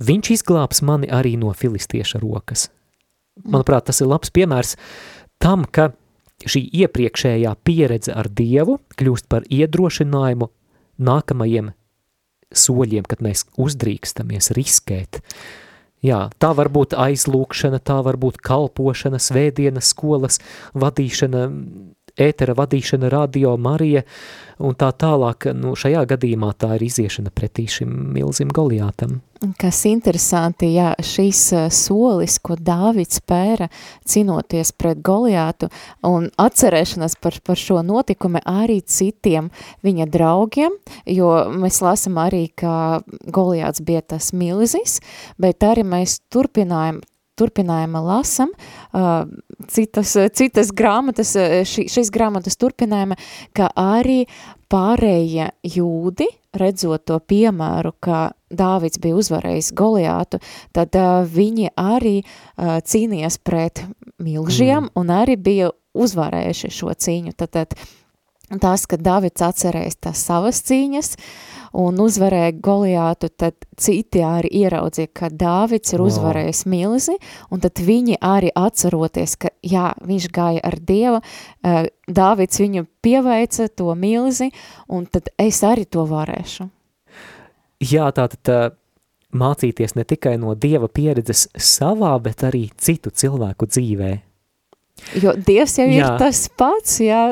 [0.02, 2.68] viņš izglābs mani arī no filistieša rokas.
[3.44, 4.74] Manuprāt, tas ir labs piemērs
[5.40, 5.92] tam, ka
[6.42, 10.50] šī iepriekšējā pieredze ar Dievu kļūst par iedrošinājumu
[11.00, 11.70] nākamajiem
[12.50, 15.22] soļiem, kad mēs uzdrīkstamies riskēt.
[16.00, 20.40] Jā, tā var būt aizlūkšana, tā var būt kalpošana, svētdienas skolas
[20.72, 21.42] vadīšana,
[22.20, 24.04] ētera vadīšana, radio, Marija
[24.60, 25.50] un tā tālāk.
[25.56, 29.20] Nu, šajā gadījumā tā ir iziešana pretī šim milzim Goliātam.
[29.56, 31.38] Kas interesanti, jā, šīs
[31.72, 33.70] solis, ko Dāvids pēra
[34.04, 35.70] cinoties pret Goliātu
[36.04, 39.48] un atcerēšanās par, par šo notikumu arī citiem
[39.86, 40.76] viņa draugiem,
[41.08, 43.00] jo mēs lasam arī, ka
[43.32, 44.98] Goliāts bija tas milzis,
[45.40, 47.00] bet arī mēs turpinājam
[47.40, 48.52] turpinājuma lasam,
[49.72, 51.34] citas, citas grāmatas,
[51.68, 53.18] ši, šīs grāmatas turpinājuma,
[53.56, 54.24] ka arī
[54.70, 56.28] pārējie jūdi,
[56.60, 60.40] redzot to piemēru, ka Dāvids bija uzvarējis Goliātu,
[60.74, 60.96] tad
[61.30, 62.16] viņi arī
[62.58, 63.84] cīnījās pret
[64.18, 64.92] milžiem mm.
[64.98, 67.34] un arī bija uzvarējuši šo cīņu.
[67.38, 74.22] Tad, tad tas, ka Dāvids atcerēs tās savas cīņas, uh, un uzvarēja Goliātu, tad citi
[74.26, 77.16] arī ieraudzīja, ka Dāvids ir uzvarējis milzi,
[77.50, 83.68] un tad viņi arī atceroties, ka jā, viņš gāja ar Dievu, uh, Dāvids viņu pieveica
[83.68, 84.50] to milzi,
[84.88, 86.68] un tad es arī to varēšu.
[87.90, 88.66] Jā, tātad uh,
[89.32, 94.12] mācīties ne tikai no Dieva pieredzes savā, bet arī citu cilvēku dzīvē.
[95.22, 96.02] Jo Dievs jau jā.
[96.02, 97.24] ir tas pats, jā.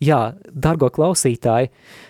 [0.00, 0.20] Jā,
[0.52, 2.06] dargo klausītāji, uh,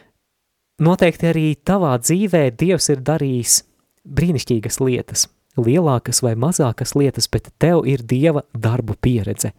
[0.76, 3.62] Noteikti arī tavā dzīvē Dievs ir darījis
[4.04, 5.22] brīnišķīgas lietas,
[5.56, 9.54] lielākas vai mazākas lietas, bet tev ir Dieva darbu pieredze.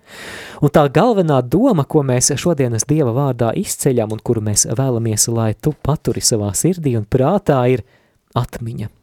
[0.61, 5.55] Un tā galvenā doma, ko mēs šodienas Dieva vārdā izceļam un kuru mēs vēlamies, lai
[5.57, 7.81] tu paturi savā sirdī un prātā, ir
[8.37, 8.93] atmiņa.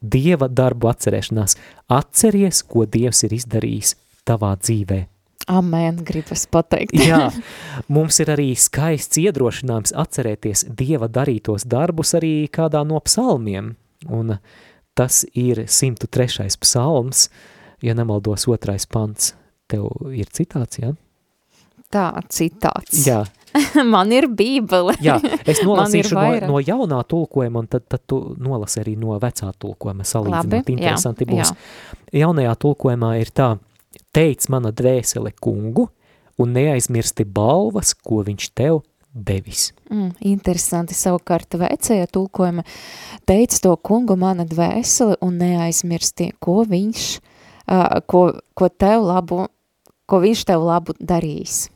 [0.00, 1.54] Dieva darbu atcerēšanās.
[1.86, 3.94] Atceries, ko Dievs ir izdarījis
[4.26, 5.04] tavā dzīvē.
[5.50, 6.94] Amen, gribas pateikt.
[6.94, 7.30] Jā,
[7.90, 13.72] mums ir arī skaists iedrošinājums atcerēties Dieva darītos darbus arī kādā no psalmiem,
[14.06, 14.36] un
[14.94, 16.46] tas ir 103.
[16.62, 17.28] psalms,
[17.82, 19.34] ja nemaldos otrais pants.
[19.70, 20.92] Tev ir citāts, jā?
[21.90, 23.02] Tā, citāts.
[23.06, 23.24] Jā.
[23.94, 24.94] Man ir bībele.
[25.02, 25.16] jā,
[25.50, 30.06] es nolasīšu no, no jaunā tulkojuma, un tad, tad tu nolasi arī no vecā tulkojuma
[30.06, 30.54] salīdzinot.
[30.60, 31.50] Labi, Interesanti jā, būs.
[31.50, 31.98] Jā.
[32.22, 33.56] Jaunajā tulkojumā ir tā–
[34.14, 35.88] Teic mana dvēsele kungu
[36.40, 38.80] un neaizmirsti balvas, ko viņš tev
[39.10, 39.70] devis.
[39.90, 42.64] Mm, interesanti savukārt vecajā tulkojuma
[43.28, 47.08] teica to kungu mana dvēsele un neaizmirsti, ko viņš,
[47.66, 48.22] uh, ko,
[48.54, 49.44] ko tev labu,
[50.06, 51.68] ko viņš tev labu darīs.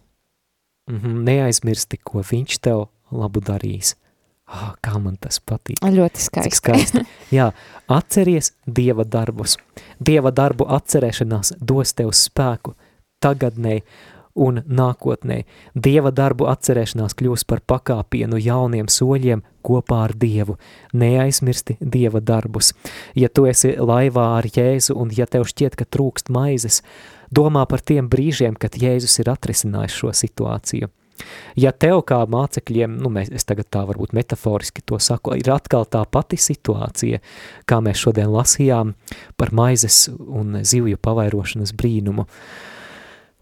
[0.91, 3.95] Mm -hmm, neaizmirsti, ko viņš tev labu darīs.
[4.55, 5.81] Oh, kā man tas patīk.
[5.83, 6.59] Ļoti skaisti.
[6.61, 7.05] Skaisti.
[7.37, 7.49] Jā,
[7.91, 9.57] atceries Dieva darbus.
[9.99, 12.77] Dieva darbu atcerēšanās dos tev spēku
[13.25, 13.81] tagadnē
[14.35, 15.41] un nākotnē.
[15.75, 20.59] Dieva darbu atcerēšanās kļūs par pakāpienu jauniem soļiem kopā ar Dievu.
[20.95, 22.73] Neaizmirsti Dieva darbus.
[23.19, 26.83] Ja tu esi laivā ar Jēzu un ja tev šķiet, ka trūkst maizes,
[27.35, 30.91] domā par tiem brīžiem, kad Jēzus ir atrisinājis šo situāciju.
[31.61, 35.87] Ja tev kā mācekļiem, nu mēs, es tagad tā varbūt metaforiski to saku, ir atkal
[35.87, 37.23] tā pati situācija,
[37.71, 38.95] kā mēs šodien lasījām
[39.39, 42.27] par maizes un zivju pavairošanas brīnumu,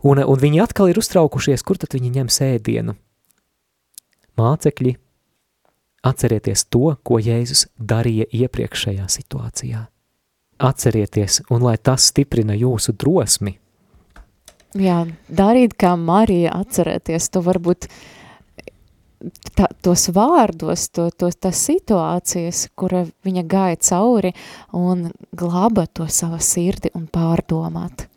[0.03, 2.97] Un, un viņi atkal ir uztraukušies, kur tad viņi ņem sēdienu.
[4.39, 4.97] Mācekļi,
[6.09, 9.85] atcerieties to, ko Jēzus darīja iepriekšējā situācijā.
[10.63, 13.57] Atcerieties, un lai tas stiprina jūsu drosmi.
[14.79, 17.89] Jā, darīt kā Marija, atcerēties to varbūt
[19.57, 24.33] tā, tos vārdos, to, to, tas situācijas, kura viņa gāja cauri
[24.73, 28.09] un glāba to savu sirdi un pārdomāt.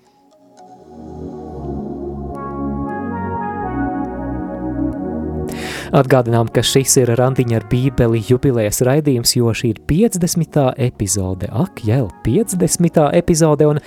[5.94, 10.58] Atgādinām, ka šis ir randiņa ar bībeli jubilējas raidījums, jo šī ir 50.
[10.82, 11.50] epizode.
[11.54, 13.02] Ak, jau 50.
[13.20, 13.82] epizode, un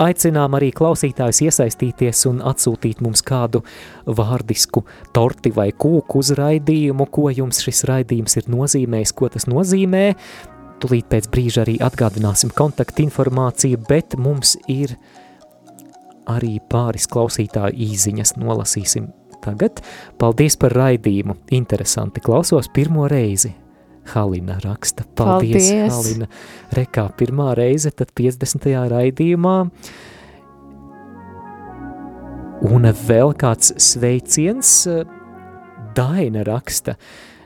[0.00, 3.64] aicinām arī klausītājus iesaistīties un atsūtīt mums kādu
[4.06, 4.84] vārdisku
[5.16, 10.06] torti vai kūku uz raidījumu, ko jums šis raidījums ir nozīmējis, ko tas nozīmē.
[10.80, 14.94] Tūlīt pēc brīža arī atgādināsim kontaktinformāciju, bet mums ir
[16.30, 19.10] arī pāris klausītāju īziņas nolasīsim
[19.44, 19.80] tagad.
[20.20, 21.36] Paldies par raidījumu.
[21.56, 22.22] Interesanti.
[22.24, 23.54] Klausos pirmo reizi.
[24.14, 25.04] Halina raksta.
[25.16, 25.94] Paldies, Paldies.
[25.94, 26.28] Halina.
[26.76, 28.70] Rekā pirmā reize, tad 50.
[28.90, 29.56] raidījumā.
[32.70, 34.72] Un vēl kāds sveiciens
[35.96, 36.96] Daina raksta.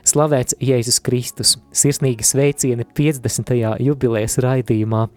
[0.05, 3.55] Slavēts Jēzus Kristus, sirsnīgi sveicieni 50.
[3.81, 5.07] jubilejas raidījumā.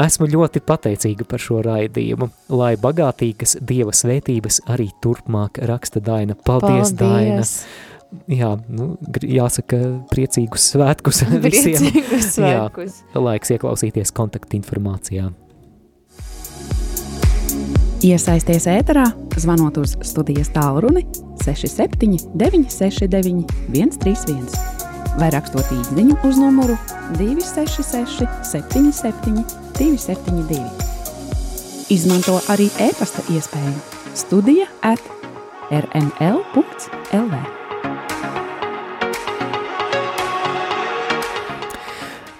[0.00, 6.36] Esmu ļoti pateicīga par šo raidījumu, lai bagātīgas dieva svētības arī turpmāk raksta Daina.
[6.48, 6.96] Paldies, Paldies.
[6.96, 7.90] Daina!
[8.28, 8.90] Jā, nu,
[9.24, 9.78] jāsaka,
[10.10, 11.78] priecīgus svētkus visiem.
[11.78, 12.98] Priecīgus svētkus.
[13.12, 15.30] Jā, laiks ieklausīties kontaktinformācijā.
[18.02, 19.04] Iesaisties ēterā,
[19.38, 21.04] zvanot uz studijas tālruni
[21.44, 24.81] 67 969 131
[25.20, 26.76] vai rakstot īsiņu uz numuru
[27.18, 29.42] 266 77
[29.78, 30.60] 272.
[31.92, 33.74] Izmanto arī e-pasta iespēju
[34.16, 35.02] Studija at
[35.72, 37.42] rml.lv.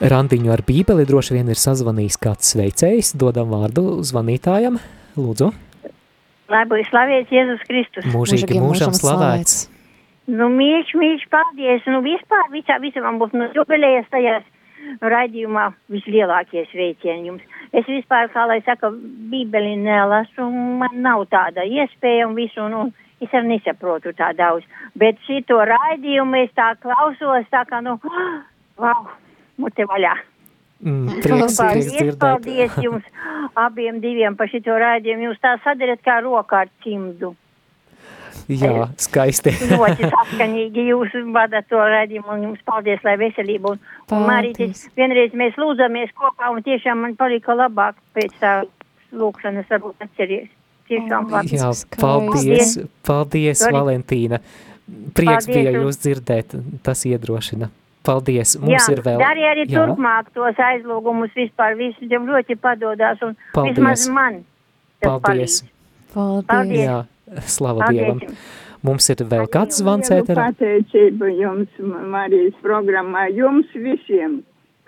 [0.03, 3.13] Randiņu ar bībeli droši vien ir sazvanījis kāds sveicējs.
[3.17, 4.81] Dodam vārdu zvanītājam.
[5.15, 5.53] Lūdzu.
[6.53, 8.09] Lai būtu slavēts Jēzus Kristus.
[8.13, 9.69] Mūžīgi mūžam slavēts.
[10.31, 11.87] Nu, mīļš, mīļš, paldies.
[11.91, 14.45] Nu, vispār visā, visam man būs nu, jubilējas tajās
[15.03, 17.43] raidījumā vislielākie sveicieni jums.
[17.75, 18.93] Es vispār, kā lai saka,
[19.33, 20.47] bībeli nelasu,
[20.81, 22.93] man nav tāda iespēja un visu, un
[23.23, 24.67] es arī nesaprotu tā daudz.
[24.99, 27.99] Bet šito raidījumu es tā klausos, tā kā, nu,
[28.83, 29.11] wow,
[29.59, 30.17] mute vaļā.
[30.83, 33.05] Mm, prieks, paldies, prieks paldies jums
[33.55, 35.31] abiem diviem par šito raidījumu.
[35.31, 37.37] Jūs tā sadarat kā rokā ar cimdu.
[38.61, 39.55] Jā, skaisti.
[39.73, 43.75] ļoti saskanīgi jūs vadat to redzījumu un jums paldies, lai veselību.
[43.75, 43.83] Un,
[44.17, 48.57] un Marītis, vienreiz mēs lūdzamies kopā un tiešām man palika labāk pēc tā
[49.13, 50.51] lūkšanas varbūt atceries.
[50.91, 51.61] Tiešām paldies.
[51.63, 52.75] Jā, paldies,
[53.07, 53.77] paldies, Sorry.
[53.77, 54.43] Valentīna.
[55.17, 57.71] Prieks paldies, bija jūs dzirdēt, tas iedrošina.
[58.03, 59.21] Paldies, mums jā, ir vēl.
[59.23, 59.79] Dari arī jā.
[59.79, 63.79] turpmāk tos aizlūgumus vispār, visi ļoti padodās un paldies.
[63.79, 64.41] vismaz man.
[65.03, 65.63] Paldies.
[66.13, 66.47] Paldies.
[66.51, 66.83] paldies.
[66.83, 66.99] Jā.
[67.41, 68.21] Slava Dievam.
[68.83, 70.49] Mums ir vēl kāds zvans ēterā.
[70.51, 71.77] Pateicību jums,
[72.11, 74.41] Marijas programmā, jums visiem,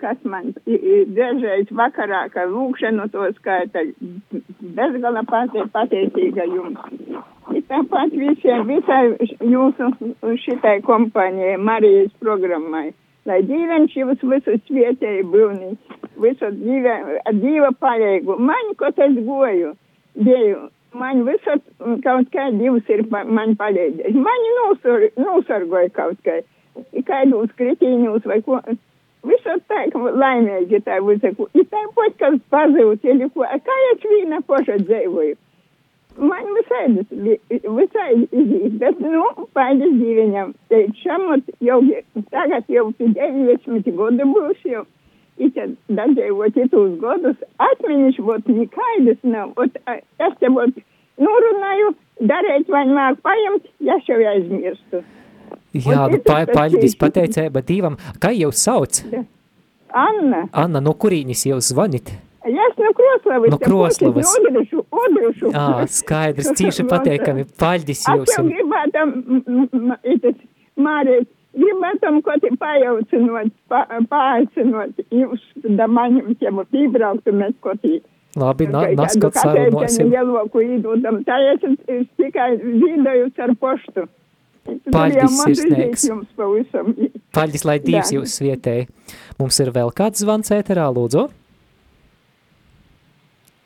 [0.03, 3.85] kas man dažreiz vakarā, ka lūkšanu to skaita,
[4.75, 6.83] bezgala pate, pateicīga jums.
[7.69, 9.89] Tāpat visiem, visai jūsu
[10.43, 12.89] šitai kompanijai, Marijas programmai.
[13.25, 15.71] Lai dzīvens jūs visu svietēji būni,
[16.21, 16.97] visu dzīve,
[17.39, 18.35] dzīva pareigu.
[18.37, 19.71] Man, ko tas goju,
[20.19, 20.67] dieju,
[20.99, 21.61] man visur
[22.03, 24.19] kaut kā divas ir pa, man palīdzējis.
[24.27, 26.41] Mani nosar, nosargoja kaut kā,
[27.07, 28.61] kaidos kritīņos vai ko.
[29.25, 31.47] Visur tā, ka laimīgi tā visaku.
[31.57, 35.37] Ir tā pat, kas pazūd, ili ko, kā es vīna poša dzīvoju.
[36.15, 36.83] Man visai,
[37.51, 39.25] visai izdīs, bet, nu,
[39.57, 40.53] paldies dzīviņam.
[40.71, 41.81] Te šamot jau,
[42.31, 44.85] tagad jau pie 90 gadu būs jau.
[45.35, 49.51] I tad dadzīvot tos gadus, atmiņas būtu nekaidas nav.
[49.59, 50.83] Ot, es te būtu
[51.19, 51.91] norunāju,
[52.23, 55.03] darīt vai nāk paņemt, ja jau aizmirstu.
[55.75, 57.97] Jā, pa, paļģis pateicēja divam.
[58.23, 59.01] Kā jūs sauc?
[59.95, 60.45] Anna.
[60.55, 62.13] Anna, no kurīnis jūs zvanit?
[62.45, 63.49] Es no Kroslavas.
[63.49, 64.33] No Kroslavas.
[64.37, 65.51] Odrušu, odrušu.
[65.51, 67.47] Ā, skaidrs, cīši pateikami.
[67.59, 68.35] Paļģis jūs.
[68.37, 69.05] jau gribētu,
[70.75, 71.29] Mārīt,
[71.65, 75.43] gribētu, ko te pajaucinot, pa, paaicinot jūs,
[75.77, 77.99] da maņem ķemu pībraukt un mēs ko tī.
[78.35, 80.09] Labi, na, naskot sarunosim.
[80.11, 81.21] Lieloku īdūtam.
[81.27, 84.07] Tā es, es tikai zīdojus ar poštu.
[84.91, 86.07] Paļģis.
[86.09, 86.91] Jums pavisam.
[87.37, 88.17] Paļģis, lai Dievs Jā.
[88.17, 88.75] jūs svietē.
[89.39, 91.27] Mums ir vēl kāds zvans ēterā, lūdzu.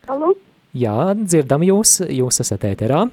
[0.10, 0.34] Halo,
[0.78, 3.08] Jā, dzirdam jūs, jūs esat ēterā.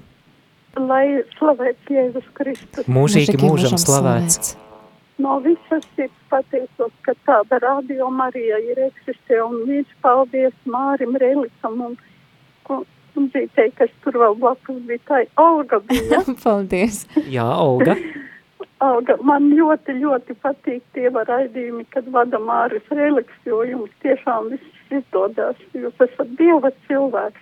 [0.76, 2.84] lai slavēts Jēzus Kristus.
[2.84, 4.56] Mūžīgi mūžam slavēts.
[5.18, 11.80] No visas sirds pateicos, ka tāda radio Marija ir eksistē un viņš paldies Mārim Relikam
[11.86, 11.96] un,
[12.68, 12.84] un,
[13.16, 15.00] un dzītei, kas tur vēl blakus bija.
[15.08, 16.20] Tā Olga bija.
[16.44, 17.06] Paldies.
[17.32, 17.96] Jā, Olga.
[18.84, 24.92] Olga, man ļoti, ļoti patīk tie raidījumi, kad vada Māris Reliks, jo jums tiešām viss
[24.92, 25.56] izdodas.
[25.72, 27.40] Jūs esat Dieva cilvēks.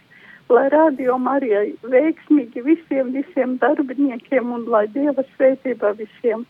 [0.53, 6.45] Lai radio Marijai veiksmīgi visiem, visiem darbiniekiem un lai Dieva svētība visiem.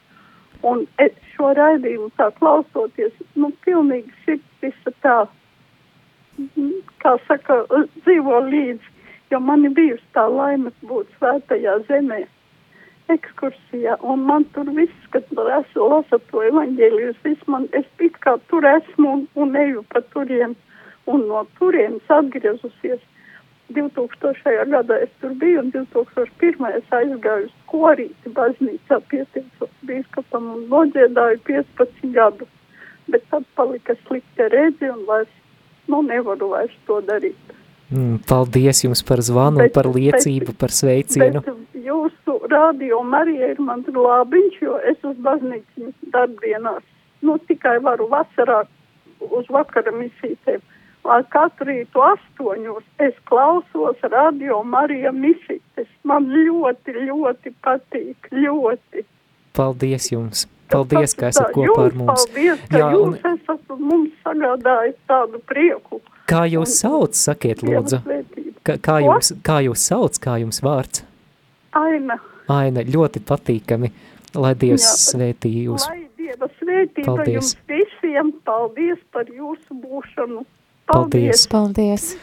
[0.64, 5.16] Un es šo raidījumu tā klausoties, nu, pilnīgi sirds visa tā,
[6.38, 6.70] mm,
[7.04, 7.60] kā saka,
[8.04, 8.94] dzīvo līdzi,
[9.32, 12.24] jo man ir bijusi tā laime būt svētajā zemē
[13.12, 18.38] ekskursijā, un man tur viss, kad es lasu to evaņģēlijus, viss man, es it kā
[18.48, 20.56] tur esmu un, un eju pa turien,
[21.06, 23.02] un no turienes atgriezusies.
[23.72, 24.66] 2000.
[24.70, 26.66] gadā es tur biju, un 2001.
[26.76, 32.46] es aizgāju uz korīti baznīcā, pieteicos bīskapam un nodziedāju 15 gadu.
[33.08, 35.32] Bet tad palika slikta redzi, un vairs,
[35.88, 37.54] nu, nevaru vairs to darīt.
[37.92, 41.42] Mm, paldies jums par zvanu un Bet- par liecību, par sveicienu.
[41.44, 46.82] Bet jūsu radio Marija ir mans glābiņš, jo es uz baznīcu darbdienās,
[47.22, 48.64] nu, tikai varu vasarā
[49.20, 50.60] uz vakara misītēm.
[51.04, 55.86] Katru rītu astoņos es klausos radio Marija misītes.
[56.02, 59.04] Man ļoti, ļoti patīk, ļoti.
[59.54, 60.46] Paldies jums.
[60.72, 62.24] Paldies, ka esat kopā ar mums.
[62.24, 66.00] Paldies, ka Jā, un- jūs esat mums sagādājis tādu prieku.
[66.26, 68.00] Kā jūs sauc, sakiet lūdzu?
[68.64, 71.04] Kā, kā, jums, kā jūs sauc, kā jums vārds?
[71.76, 72.16] Aina,
[72.48, 73.90] Aina, ļoti patīkami,
[74.34, 74.96] lai Dievs Jā.
[75.12, 75.86] svētī jūs.
[75.88, 77.34] lai Dieva svētība Paldies.
[77.34, 78.32] jums visiem.
[78.44, 80.44] Paldies par jūsu būšanu.
[80.90, 81.46] Paldies.
[81.50, 82.14] Paldies.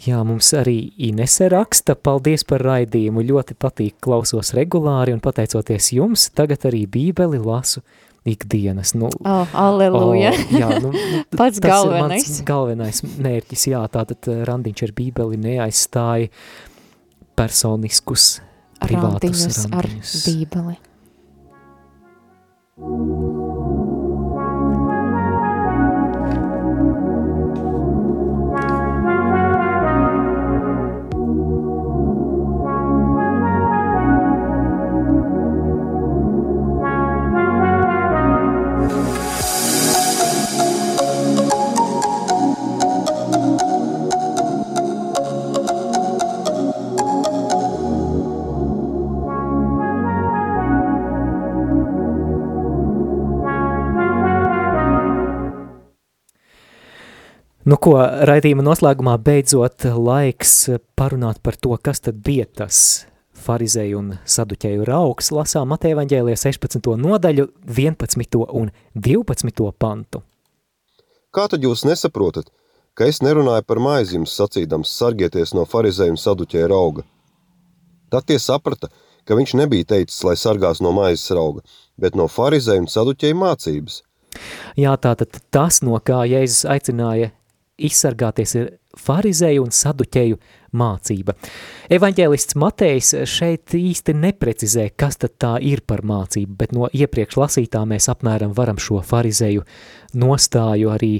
[0.00, 6.30] Jā, mums arī Inese raksta, paldies par raidījumu, ļoti patīk klausos regulāri un pateicoties jums,
[6.32, 7.82] tagad arī bībeli lasu
[8.24, 8.94] ikdienas.
[8.96, 10.32] Nu, Oh, aleluja.
[10.32, 12.24] O, jā, nu, nu, Pats tas ir galvenais.
[12.28, 16.32] mans galvenais mērķis, jā, tātad eh, randiņš ar bībeli neaizstāja
[17.36, 18.38] personiskus,
[18.80, 20.14] privātus Randiņus ar randiņus.
[20.26, 20.76] bībeli.
[57.70, 57.92] Nu ko,
[58.26, 60.54] raidījuma noslēgumā beidzot laiks
[60.98, 62.80] parunāt par to, kas tad bija tas
[63.44, 65.28] farizēju un saduķēju rauks.
[65.36, 66.90] Lasām Mateja evaņģēlijā 16.
[66.98, 68.40] nodaļu, 11.
[68.58, 69.70] un 12.
[69.78, 70.24] pantu.
[71.30, 72.50] Kā tad jūs nesaprotat,
[72.98, 77.06] ka es nerunāju par maizi jums sacīdams sargieties no farizēju un saduķēju rauga?
[78.10, 78.90] Tad tie saprata,
[79.22, 81.62] ka viņš nebija teicis, lai sargās no maizes rauga,
[81.94, 84.02] bet no farizēju un saduķēju mācības.
[84.80, 87.36] Jā, tātad tas, no kā Jēzus aicināja
[87.88, 90.38] izsargāties, ir farizēju un saduķēju
[90.80, 91.34] mācība.
[91.90, 97.84] Evaņģēlists Matejs šeit īsti neprecizē, kas tad tā ir par mācību, bet no iepriekš lasītā
[97.88, 99.64] mēs apmēram varam šo farizēju
[100.20, 101.14] nostāju arī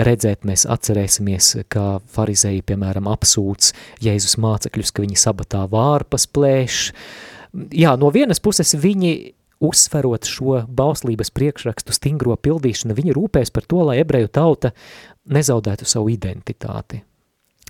[0.00, 3.72] redzēt, mēs atcerēsimies, kā farizēji, piemēram, apsūdz
[4.06, 6.80] Jēzus mācekļus, ka viņi sabatā vārpas plēš.
[7.74, 9.14] Jā, no vienas puses viņi
[9.60, 14.72] uzsverot šo bauslības priekšrakstu stingro pildīšanu, viņi rūpēs par to, lai ebreju tauta
[15.30, 17.02] nezaudētu savu identitāti.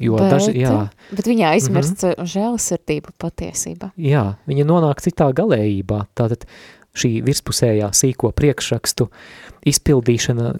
[0.00, 0.74] Jo bet, daži, jā,
[1.12, 2.28] bet viņa aizmirst mm -hmm.
[2.34, 3.90] žēlsirdību patiesībā.
[3.96, 6.06] jā, viņi nonāk citā galējībā.
[6.14, 6.46] Tātad
[6.94, 9.10] šī virspusējā sīko priekšrakstu
[9.66, 10.54] izpildīšana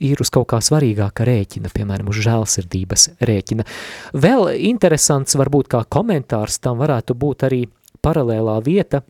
[0.00, 3.66] ir uz kaut kā svarīgāka rēķina, piemēram, uz žēlsirdības rēķina.
[4.12, 7.66] Vēl interesants, varbūt kā komentārs tam varētu būt arī
[8.02, 9.02] paralēlā vieta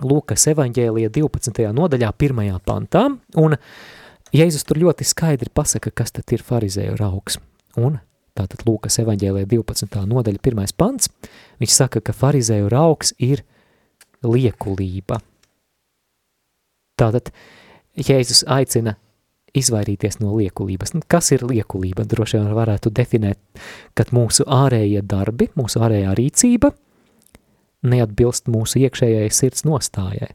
[0.00, 1.66] Lūkas evaņģēlija 12.
[1.76, 2.60] nodaļā, 1.
[2.66, 3.06] pantā,
[3.40, 3.56] un
[4.30, 7.40] Jēzus tur ļoti skaidri pasaka, kas tad ir farizēju raugs.
[7.80, 7.98] Un
[8.38, 10.04] tātad Lūkas evaņģēlija 12.
[10.08, 10.74] nodaļa, 1.
[10.78, 11.10] pants,
[11.60, 13.44] viņš saka, ka farizēju raugs ir
[14.24, 15.20] liekulība.
[17.00, 17.32] Tātad
[17.96, 18.94] Jēzus aicina
[19.56, 20.94] izvairīties no liekulības.
[20.94, 22.04] Nu, kas ir liekulība?
[22.06, 23.40] Droši vien varētu definēt,
[23.98, 26.70] ka mūsu ārējie darbi, mūsu ārējā rīcība
[27.86, 30.32] neatbilst mūsu iekšējai sirds nostājai.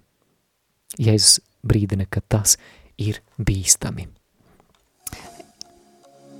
[1.02, 2.58] Jēzus brīdina, ka tas
[3.02, 4.08] ir bīstami.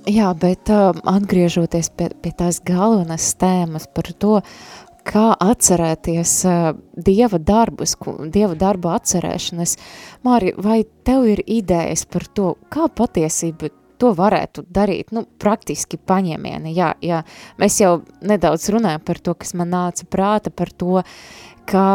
[0.06, 4.36] Jā, bet uh, atgriežoties pie, pie tās galvenās tēmas par to,
[5.06, 7.96] kā atcerēties uh, dieva darbus,
[8.30, 9.74] dieva darbu atcerēšanas.
[10.26, 16.74] Māri, vai tev ir idejas par to, kā patiesība to varētu darīt, nu, praktiski paņēmieni,
[16.76, 17.22] jā, jā.
[17.60, 21.02] Mēs jau nedaudz runājam par to, kas man nāca prāta, par to,
[21.70, 21.86] ka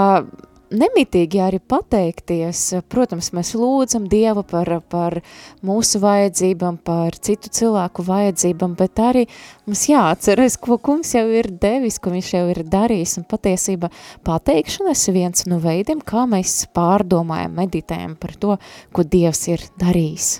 [0.71, 2.63] nemitīgi arī pateikties.
[2.91, 5.17] Protams, mēs lūdzam Dievu par, par
[5.65, 9.25] mūsu vajadzībām, par citu cilvēku vajadzībām, bet arī
[9.67, 13.91] mums jāatceras, ko kungs jau ir devis, ko viņš jau ir darījis, un patiesība
[14.27, 18.57] pateikšanas viens no veidiem, kā mēs pārdomājam, meditējam par to,
[18.95, 20.31] ko Dievs ir darījis.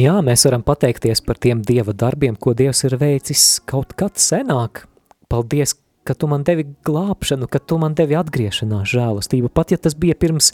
[0.00, 4.86] Jā, mēs varam pateikties par tiem Dieva darbiem, ko Dievs ir veicis kaut kad senāk.
[5.32, 5.72] Paldies,
[6.08, 10.16] ka tu man devi glābšanu, ka tu man devi atgriešanās žēlastību, pat ja tas bija
[10.18, 10.52] pirms,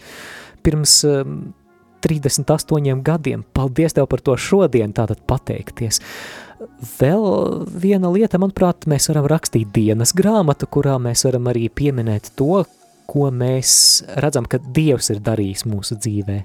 [0.66, 1.38] pirms um,
[2.04, 3.44] 38 gadiem.
[3.52, 6.02] Paldies Tev par to šodien, tātad pateikties.
[6.98, 7.24] Vēl
[7.70, 12.64] viena lieta, manuprāt, mēs varam rakstīt dienas grāmatu, kurā mēs varam arī pieminēt to,
[13.08, 16.42] ko mēs redzam, ka Dievs ir darījis mūsu dzīvē.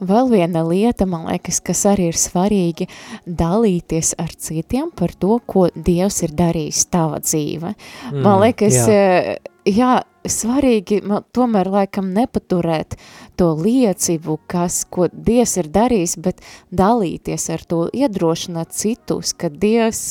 [0.00, 2.88] Vēl viena lieta, man liekas, kas arī ir svarīgi,
[3.26, 7.74] dalīties ar citiem par to, ko Dievs ir darījis tava dzīve.
[8.10, 8.86] Mm, man liekas, jā.
[8.96, 9.94] Eh, jā,
[10.28, 12.96] svarīgi man, tomēr laikam nepaturēt
[13.38, 16.42] to liecību, kas, ko Dievs ir darījis, bet
[16.74, 20.02] dalīties ar to, iedrošināt citus, ka Dievs,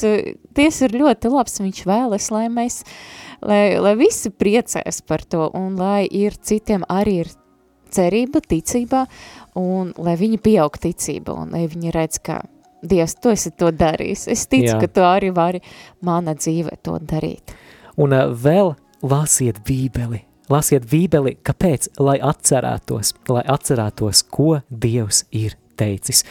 [0.56, 2.84] Dievs ir ļoti labs, viņš vēlas, lai mēs,
[3.46, 7.34] lai, lai visi priecēs par to, un lai ir citiem arī ir
[7.96, 9.06] cerība, ticībā,
[9.60, 12.42] un lai viņi pieaug ticība, un lai viņi redz, ka
[12.86, 14.28] Dievs, tu esi to darījis.
[14.30, 14.80] Es ticu, Jā.
[14.82, 15.62] ka tu arī vari
[16.06, 17.56] mana dzīve to darīt.
[17.98, 20.22] Un uh, vēl lasiet bībeli.
[20.54, 21.90] Lasiet bībeli, kāpēc?
[21.98, 26.22] Lai atcerētos, lai atcerētos, ko Dievs ir teicis.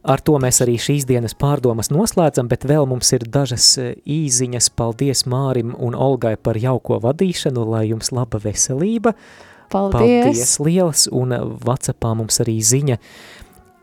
[0.00, 4.70] Ar to mēs arī šīs dienas pārdomas noslēdzam, bet vēl mums ir dažas īziņas.
[4.72, 9.12] Paldies Mārim un Olgai par jauko vadīšanu, lai jums laba veselība.
[9.12, 10.24] Uh, Paldies!
[10.26, 11.34] Paldies liels, un
[11.66, 12.98] Whatsappā mums arī ziņa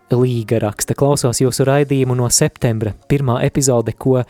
[0.08, 4.22] Līga raksta, klausos jūsu raidījumu no septembra, pirmā epizode, ko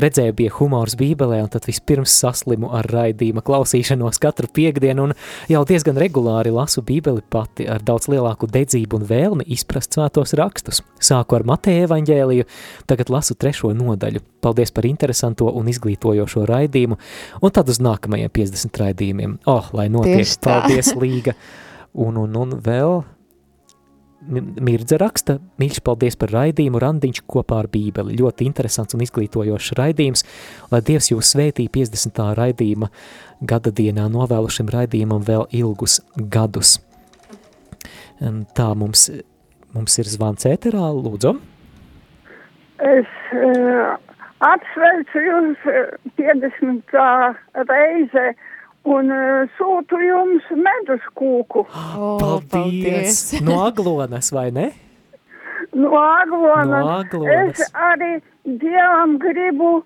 [0.00, 5.12] redzēju bija humors bībelē, un tad vispirms saslimu ar raidījuma klausīšanos katru piekdienu, un
[5.52, 10.80] jau diezgan regulāri lasu bībeli pati ar daudz lielāku dedzību un vēlmi izprast svētos rakstus.
[11.04, 12.46] Sāku ar Mateja evaņģēliju,
[12.88, 14.22] tagad lasu trešo nodaļu.
[14.40, 16.96] Paldies par interesanto un izglītojošo raidījumu,
[17.42, 19.36] un tad uz nākamajiem 50 raidījumiem.
[19.44, 21.36] Oh, lai notiek, paldies Līga!
[21.96, 23.02] Un, un, un vēl
[24.26, 28.16] Mirdze raksta, mīļš paldies par raidījumu, randiņš kopā ar bībeli.
[28.18, 30.24] Ļoti interesants un izglītojošs raidījums,
[30.72, 32.22] lai Dievs jūs svētī 50.
[32.38, 32.90] raidījuma
[33.46, 36.78] gada dienā novēlu šim raidījumam vēl ilgus gadus.
[38.56, 39.10] Tā mums,
[39.76, 41.36] mums ir zvans ēterā, lūdzu.
[42.86, 43.96] Es uh,
[44.44, 45.70] apsveicu jūs
[46.18, 46.98] 50.
[47.68, 48.26] reize
[48.86, 51.66] un uh, sūtu jums medus kūku.
[51.96, 53.40] Oh, paldies!
[53.42, 54.70] no aglonas, vai ne?
[55.74, 56.80] No aglonas.
[56.84, 57.60] No aglonas.
[57.60, 59.80] Es arī Dievam gribu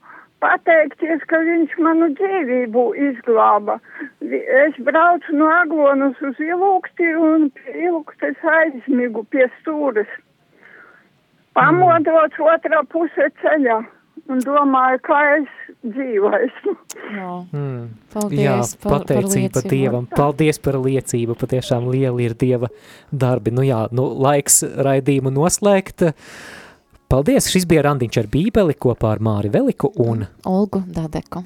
[0.44, 3.78] pateikties, ka viņš manu dzīvību izglāba.
[4.64, 10.11] Es braucu no aglonas uz ilūksti un ilūkstes aizmigu pie stūres.
[11.57, 12.53] Pamodots mm.
[12.53, 13.80] otrā pusē ceļā
[14.29, 15.51] un domāju, kā es
[15.85, 16.75] dzīvoju.
[17.51, 17.85] Mm.
[18.12, 20.09] Paldies Jā, par, pateicība par Dievam.
[20.11, 21.37] Paldies par liecību.
[21.41, 22.71] Patiešām lieli ir Dieva
[23.11, 23.55] darbi.
[23.55, 26.11] Nu jā, nu laiks raidījumu noslēgt.
[27.11, 27.49] Paldies!
[27.51, 31.43] Šis bija Randiņš ar bībeli kopā ar Māri Veliku un Olgu Dadeku.